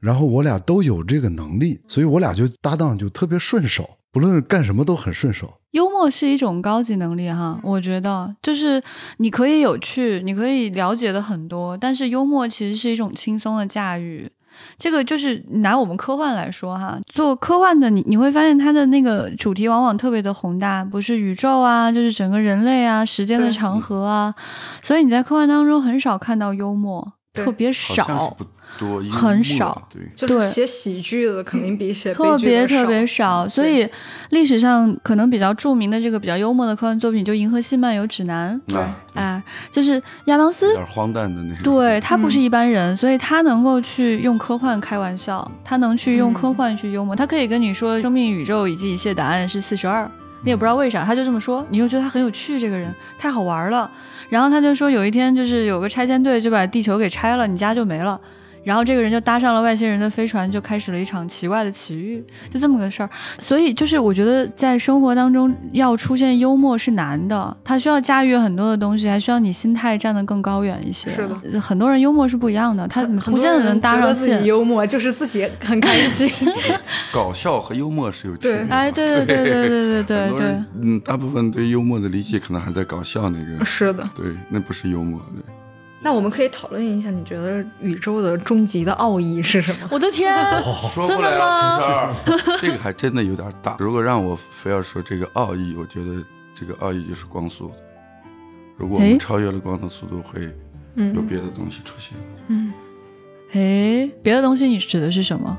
[0.01, 5.61] 然后我俩都有这个能力，所以我俩就搭档就特别顺手，不论是干什么都很顺手。
[5.73, 8.83] 幽默是一种高级能力哈，我觉得就是
[9.19, 14.31] 你可以有趣，你可以了解的很多，但是幽默其实是一种轻松的驾驭。
[14.77, 24.35] 这个就是拿我们科幻来说哈，做科幻的你你会发现它的那个主题往往特别的宏大，不是宇宙啊，就是整个人类啊，时间的长河啊，
[24.83, 28.37] 所以你在科幻当中很少看到幽默，特别少。
[28.79, 33.89] 多很少，对，就是写喜剧的肯定比写特别特别少，所以
[34.31, 38.81] 历史上可能比较著名的这个比较幽默的科幻作品就《银河系漫游指南》，对，
[39.15, 50.09] 哎，就是亚当斯，有点荒诞的那种，对他不是一般人，所以他能够去用科幻开玩笑，他能去用科幻去幽默，他可以跟你说生命、宇宙以及一切答案是四十二，
[50.45, 53.91] 你也不知道为啥，他就这么说，你又觉得他很有趣，这个人太好玩了，
[54.29, 58.21] 然后他就说有一天就是有个拆迁队就把地球给拆了，你家就没了。
[58.69, 63.09] 然后这个人就搭上了外星人的飞船，就开始了一场奇怪的奇遇，就这么个事儿。
[63.39, 71.09] 所以就是我觉得在生活当中要出现幽默是难的，它需要驾驭很多的东西，还需要你心态站得更高远一些。
[71.11, 74.45] 是的，很多人幽默是不一样的，他不见得能搭上线。
[74.45, 76.31] 幽默就是自己很开心。
[77.11, 78.67] 搞笑和幽默是有区别。
[78.69, 80.65] 哎，对对对对对对对对。
[80.83, 83.65] 嗯，大部分对幽默的理解可能还在搞笑那个。
[83.65, 84.07] 是的。
[84.15, 85.19] 对，那不是幽默。
[85.35, 85.43] 对。
[86.01, 89.89] 那我们可以讨论一下，你觉得宇宙的终极的奥义是什么？
[89.91, 90.33] 我的天，
[91.07, 92.15] 真的吗？
[92.61, 93.77] 这个还真的有点大。
[93.81, 96.25] 如果让我非要说这个奥义，我觉得
[96.55, 97.73] 这个奥义就是光速。
[98.77, 100.43] 如果我们超越了光的速度，会
[100.95, 102.17] 有别的东西出现。
[102.47, 102.73] 嗯，
[103.53, 105.59] 哎，别的东西你指的是什么？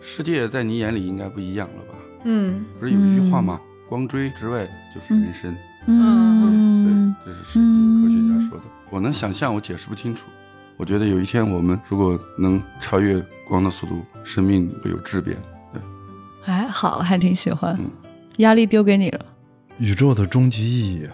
[0.00, 1.94] 世界在你眼里应该不一样了吧？
[2.24, 3.60] 嗯，不是有一句话吗？
[3.88, 4.64] 光锥之外
[4.94, 5.56] 就是人生。
[5.86, 8.64] 嗯，对，这是科学家说的。
[8.90, 10.26] 我能想象，我解释不清楚。
[10.76, 13.18] 我觉得有一天我们如果能超越
[13.48, 15.36] 光的速度，生命会有质变。
[15.72, 15.80] 对，
[16.44, 17.78] 哎，好，还挺喜欢。
[18.38, 19.24] 压力丢给你了。
[19.78, 21.08] 宇宙的终极意义，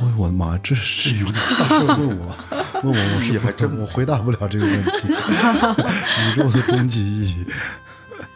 [0.00, 2.36] 哎我的妈，这是有点大事问我，
[2.82, 5.08] 问我，我是还真我回答不了这个问题。
[6.34, 7.46] 宇宙的终极意义，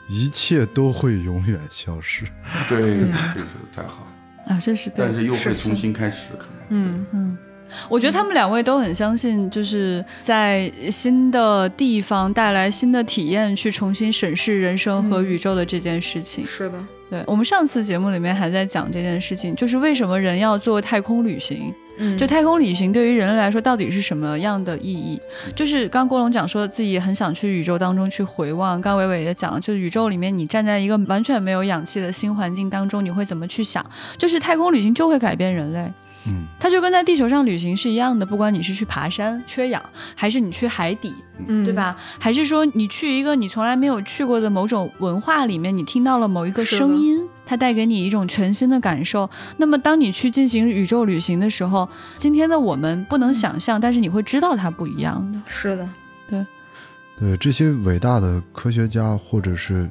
[0.08, 2.24] 一切都会永远消失。
[2.68, 3.00] 对，
[3.34, 4.06] 这个太好
[4.46, 7.38] 啊，这是，但是又会重新开始，可能，嗯嗯。
[7.88, 16.46] 我觉得他们两位都很相信，就是在新的地方带来新的体验，去重新审视人生和宇宙的这件事情。
[16.46, 16.78] 是的，
[17.10, 21.72] 对我们上次节目里面还在讲这件事情，就是为什么人要做太空旅行？
[21.98, 25.18] 嗯，就太空旅行对于人类来说到底是什么样的意义？
[25.54, 33.84] 就是刚郭龙讲说自己很想去宇宙当中去回望，刚伟伟也讲了，就是宇宙里面你站在一个完全没有氧气的新环境当中，你会怎么去想？
[34.18, 35.90] 就是太空旅行就会改变人类。
[36.28, 39.82] 嗯，它就跟在地球上旅行是一样的，不管你是去爬山缺氧，
[40.14, 41.14] 还是你去海底，
[41.46, 41.96] 嗯，对吧？
[42.18, 49.28] 还是说你去一个你从来没有去过的某种文化里面，你听到了某一个声音，它带给你一种全新的感受。
[49.56, 55.40] 那么当你去进行宇宙旅行的时候，今天的我们不能想象，但是你会知道它不一样的。
[55.46, 55.88] 是的，
[56.28, 56.46] 对，
[57.18, 59.88] 对这些伟大的科学家或者是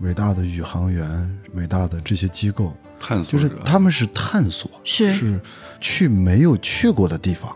[0.00, 2.72] 伟大的宇航员、伟大的这些机构。
[3.02, 5.40] 探索就是他们是探索，是是
[5.80, 7.54] 去没有去过的地方，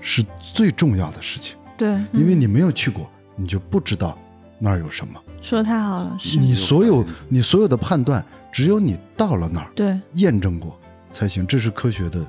[0.00, 1.56] 是最重要的事情。
[1.78, 4.18] 对，因为你没有去过，你就不知道
[4.58, 5.22] 那儿有什么。
[5.40, 8.22] 说的太好了，是你所有你所有的判断，
[8.52, 10.76] 只有你到了那儿，对，验证过
[11.12, 11.46] 才行。
[11.46, 12.26] 这是科学的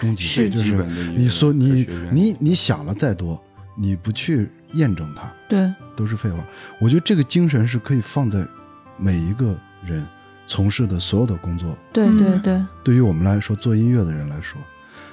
[0.00, 0.84] 终极，是就是
[1.16, 3.40] 你说你你你想了再多，
[3.78, 6.44] 你不去验证它，对，都是废话。
[6.80, 8.44] 我觉得这个精神是可以放在
[8.98, 10.04] 每一个人。
[10.50, 14.60] 从事的所有的工作，对对对，对于我们来说，做音乐的人来说，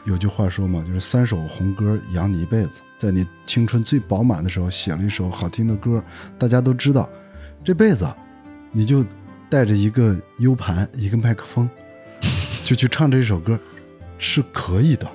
[0.04, 2.82] 有句话说嘛，就是三首红歌养你一辈子。
[2.98, 6.04] 在你青春最饱满的时候，写了一首好听的歌，
[6.40, 7.08] 大家都知道，
[7.64, 8.12] 这辈子
[8.72, 9.06] 你就
[9.48, 11.70] 带着一个 U 盘、一个麦克风，
[12.66, 13.60] 就去唱这首歌，
[14.18, 15.08] 是可以的。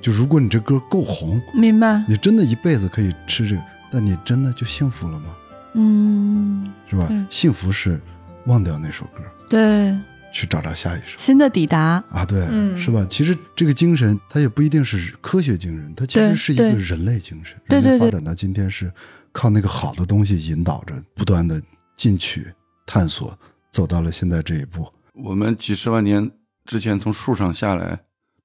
[0.00, 2.04] 就如果你这歌够红，明白？
[2.08, 3.62] 你真的一辈子可以吃这个，
[3.92, 5.26] 但你真的就幸福了吗？
[5.74, 7.08] 嗯，是吧？
[7.30, 8.00] 幸福是。
[8.48, 9.96] 忘掉那首歌，对，
[10.32, 11.16] 去找找下一首。
[11.18, 12.02] 新的抵达。
[12.10, 12.46] 啊，对，
[12.76, 13.06] 是吧？
[13.08, 17.56] 其实这个精神，它也不一定是科学精神，它其实是一个人类精神。
[17.68, 18.90] 对对对，发展到今天是
[19.32, 21.60] 靠那个好的东西引导着，不断的
[21.94, 22.46] 进取
[22.86, 23.38] 探索，
[23.70, 24.90] 走到了现在这一步。
[25.12, 26.30] 我们几十万年
[26.64, 28.00] 之前从树上下来，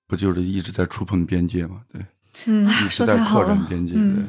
[0.06, 1.82] 不就是一直在触碰边界吗？
[1.92, 2.06] 对，
[2.48, 4.24] 嗯，一直在扩展边界，对，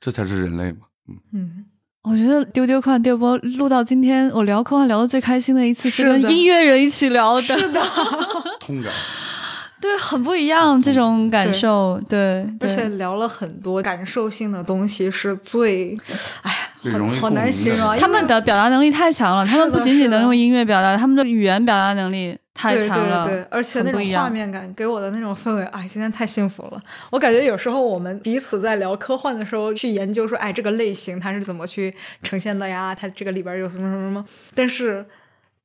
[0.00, 1.16] 这才是人类嘛，嗯。
[1.32, 1.64] 嗯。
[2.10, 7.82] 我觉得丢丢科幻电波录到今天，我聊科幻聊的最开心的一次是跟音乐人一起聊的，是的，
[8.58, 8.90] 通感，
[9.80, 15.96] 对，很不一样这种感受，对，而且聊了很多感受性的东西，是最，
[16.42, 16.50] 哎
[16.90, 22.38] 呀，好难形容，他们的表达能力太强了，他们不仅仅能用音乐表达，他们的语言表达能力。
[22.60, 26.82] 太强了，对对对，而且那种画面感给我的那种氛围，哎，今天太幸福了。
[27.10, 32.92] 我感觉有时候我们彼此在聊科幻的时候，去研究说，哎，这个类型它是怎么去呈现的呀？
[32.92, 34.24] 它这个里边有什么什么什么，
[34.56, 35.06] 但是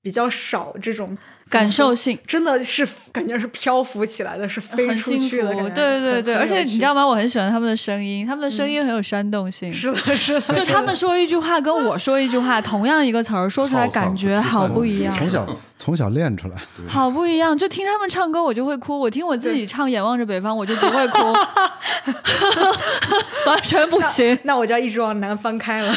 [0.03, 1.17] 比较少这种。
[1.53, 5.69] 感受性真的是感觉是漂浮起来的，是飞出去的感觉。
[5.69, 7.05] 对对对，而且你知道吗？
[7.05, 9.71] 我很喜欢他们的声音，他们的声音很有煽动性。
[9.71, 10.53] 是的，是的。
[10.55, 15.13] 就他们说一句话，跟我说一句话，同样一个词儿说出来，感觉好不一样。
[15.17, 15.47] 从小
[15.77, 17.55] 从小练出来，好不一样。
[17.55, 21.33] 就听他们唱歌，我就会哭；我听我自己唱《眼望着北方》，我就不会哭，
[23.45, 24.37] 完全不行。
[24.43, 25.95] 那我就要一直往南方开了。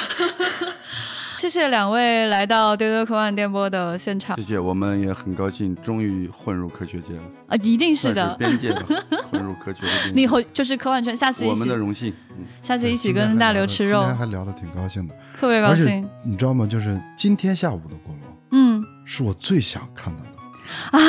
[1.39, 4.37] 谢谢两位来到丢丢科幻电波的现场。
[4.37, 7.57] 谢谢，我们也很高兴，终于混入科学界了啊！
[7.63, 8.73] 一定是的，边界
[9.31, 10.13] 混入科学界。
[10.15, 12.13] 你以后就是科幻圈，下次一起我们的荣幸。
[12.63, 16.09] 下次一起跟大刘吃肉，今天还聊得挺高兴的，特别高兴。
[16.25, 16.67] 你知道吗？
[16.67, 18.23] 就是今天下午的郭龙，
[18.53, 21.01] 嗯，是我最想看到的啊！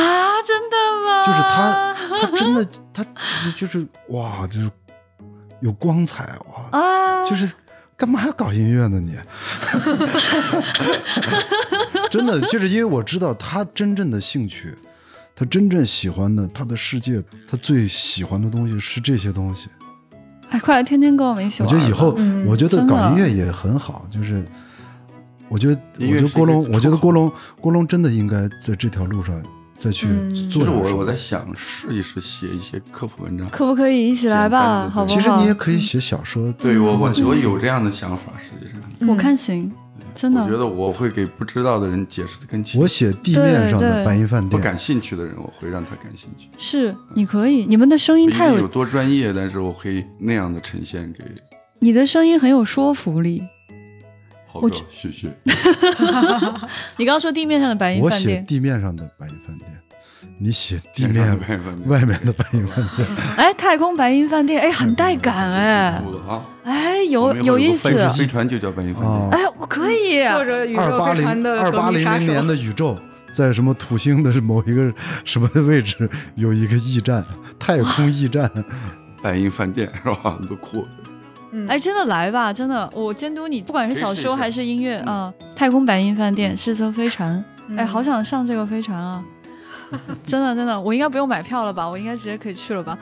[0.46, 0.76] 真的
[1.06, 1.26] 吗？
[1.26, 3.06] 就是他，他真的，他
[3.56, 4.70] 就是哇，就是
[5.62, 6.38] 有光彩
[6.72, 7.50] 哇啊，就是。
[7.98, 9.00] 干嘛要搞音乐呢？
[9.00, 9.18] 你，
[12.12, 14.78] 真的就是因为我知道他真正的兴趣，
[15.36, 17.20] 他真正喜欢的，他的世界，
[17.50, 19.68] 他最喜欢的东西是这些东西。
[20.50, 21.74] 哎，快来天天跟我们一起玩！
[21.74, 24.08] 我觉得以后，我觉得搞音乐也很好。
[24.12, 24.46] 就是，
[25.50, 29.44] 我觉得，我觉得郭龙，我觉得郭龙，郭龙真的应该在这条路上。
[29.78, 30.08] 再去
[30.50, 30.64] 做。
[30.64, 34.90] 就是我我在想试一试写一些科普文章，可不可以一起来吧？
[34.90, 35.16] 好不好？
[35.16, 36.52] 其实你也可以写小说。
[36.54, 39.72] 对我我我有这样的想法，实际上我看行，
[40.16, 40.44] 真的。
[40.44, 42.82] 我觉得我会给不知道的人解释的更清。
[42.82, 46.50] 我写地面上的白银饭店，不感兴趣的人，我会让他感兴趣。
[46.58, 51.24] 是，你可以，你们的声音太有有多专业，但是我会那样的呈现给。
[51.80, 53.44] 你的声音很有说服力。
[54.62, 55.28] 好的，谢谢。
[56.98, 59.72] 你刚刚说地面上的白银饭店，我写地面上的白银饭店。
[60.40, 61.28] 你写地面
[61.86, 66.00] 外面的白银饭店， 哎，太空白银饭店，哎，很带感哎，
[66.64, 72.96] 哎，有有意思，飞船就叫白银饭店，哎，我可以，坐着宇宙飞船的二八零零年的宇宙，
[73.32, 74.94] 在什么土星的某一个
[75.26, 77.26] 什么的位置有一个驿站，
[77.58, 78.52] 太空驿站，
[79.24, 80.38] 白银饭店是吧？
[80.48, 80.86] 都酷！
[81.68, 87.44] 哎，真的来吧，真的，我监督你，不管是小说还是音乐啊，太空白银饭店是艘飞船，
[87.76, 89.24] 哎，好想上这个飞船啊。
[90.22, 91.88] 真的真的，我应该不用买票了吧？
[91.88, 92.98] 我应该直接可以去了吧？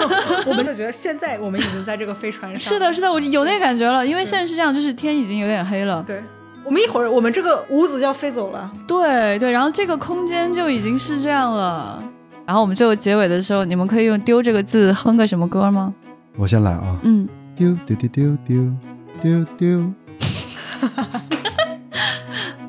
[0.48, 2.58] 我们就觉得现在我们已经在这个飞船上。
[2.58, 4.06] 是的，是的，我有那感觉了。
[4.06, 6.02] 因为现在是这样，就是天已经有点黑了。
[6.06, 6.22] 对，
[6.64, 8.70] 我们一会儿我们这个屋子就要飞走了。
[8.88, 12.02] 对对，然后这个空间就已经是这样了。
[12.46, 15.92] 然后我们最后结尾的时候，你们可以用“丢”这个字哼个什么歌吗？
[16.38, 16.98] 我先来啊。
[17.02, 17.28] 嗯。
[17.60, 18.72] 丢丢丢丢丢
[19.20, 19.92] 丢丢。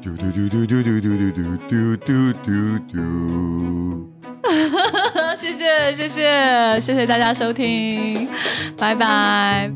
[0.01, 2.51] 丢丢丢丢丢丢 丢丢丢丢丢
[2.91, 2.99] 丢！
[5.37, 8.27] 谢谢谢谢谢谢大家收听，
[8.77, 9.71] 拜拜。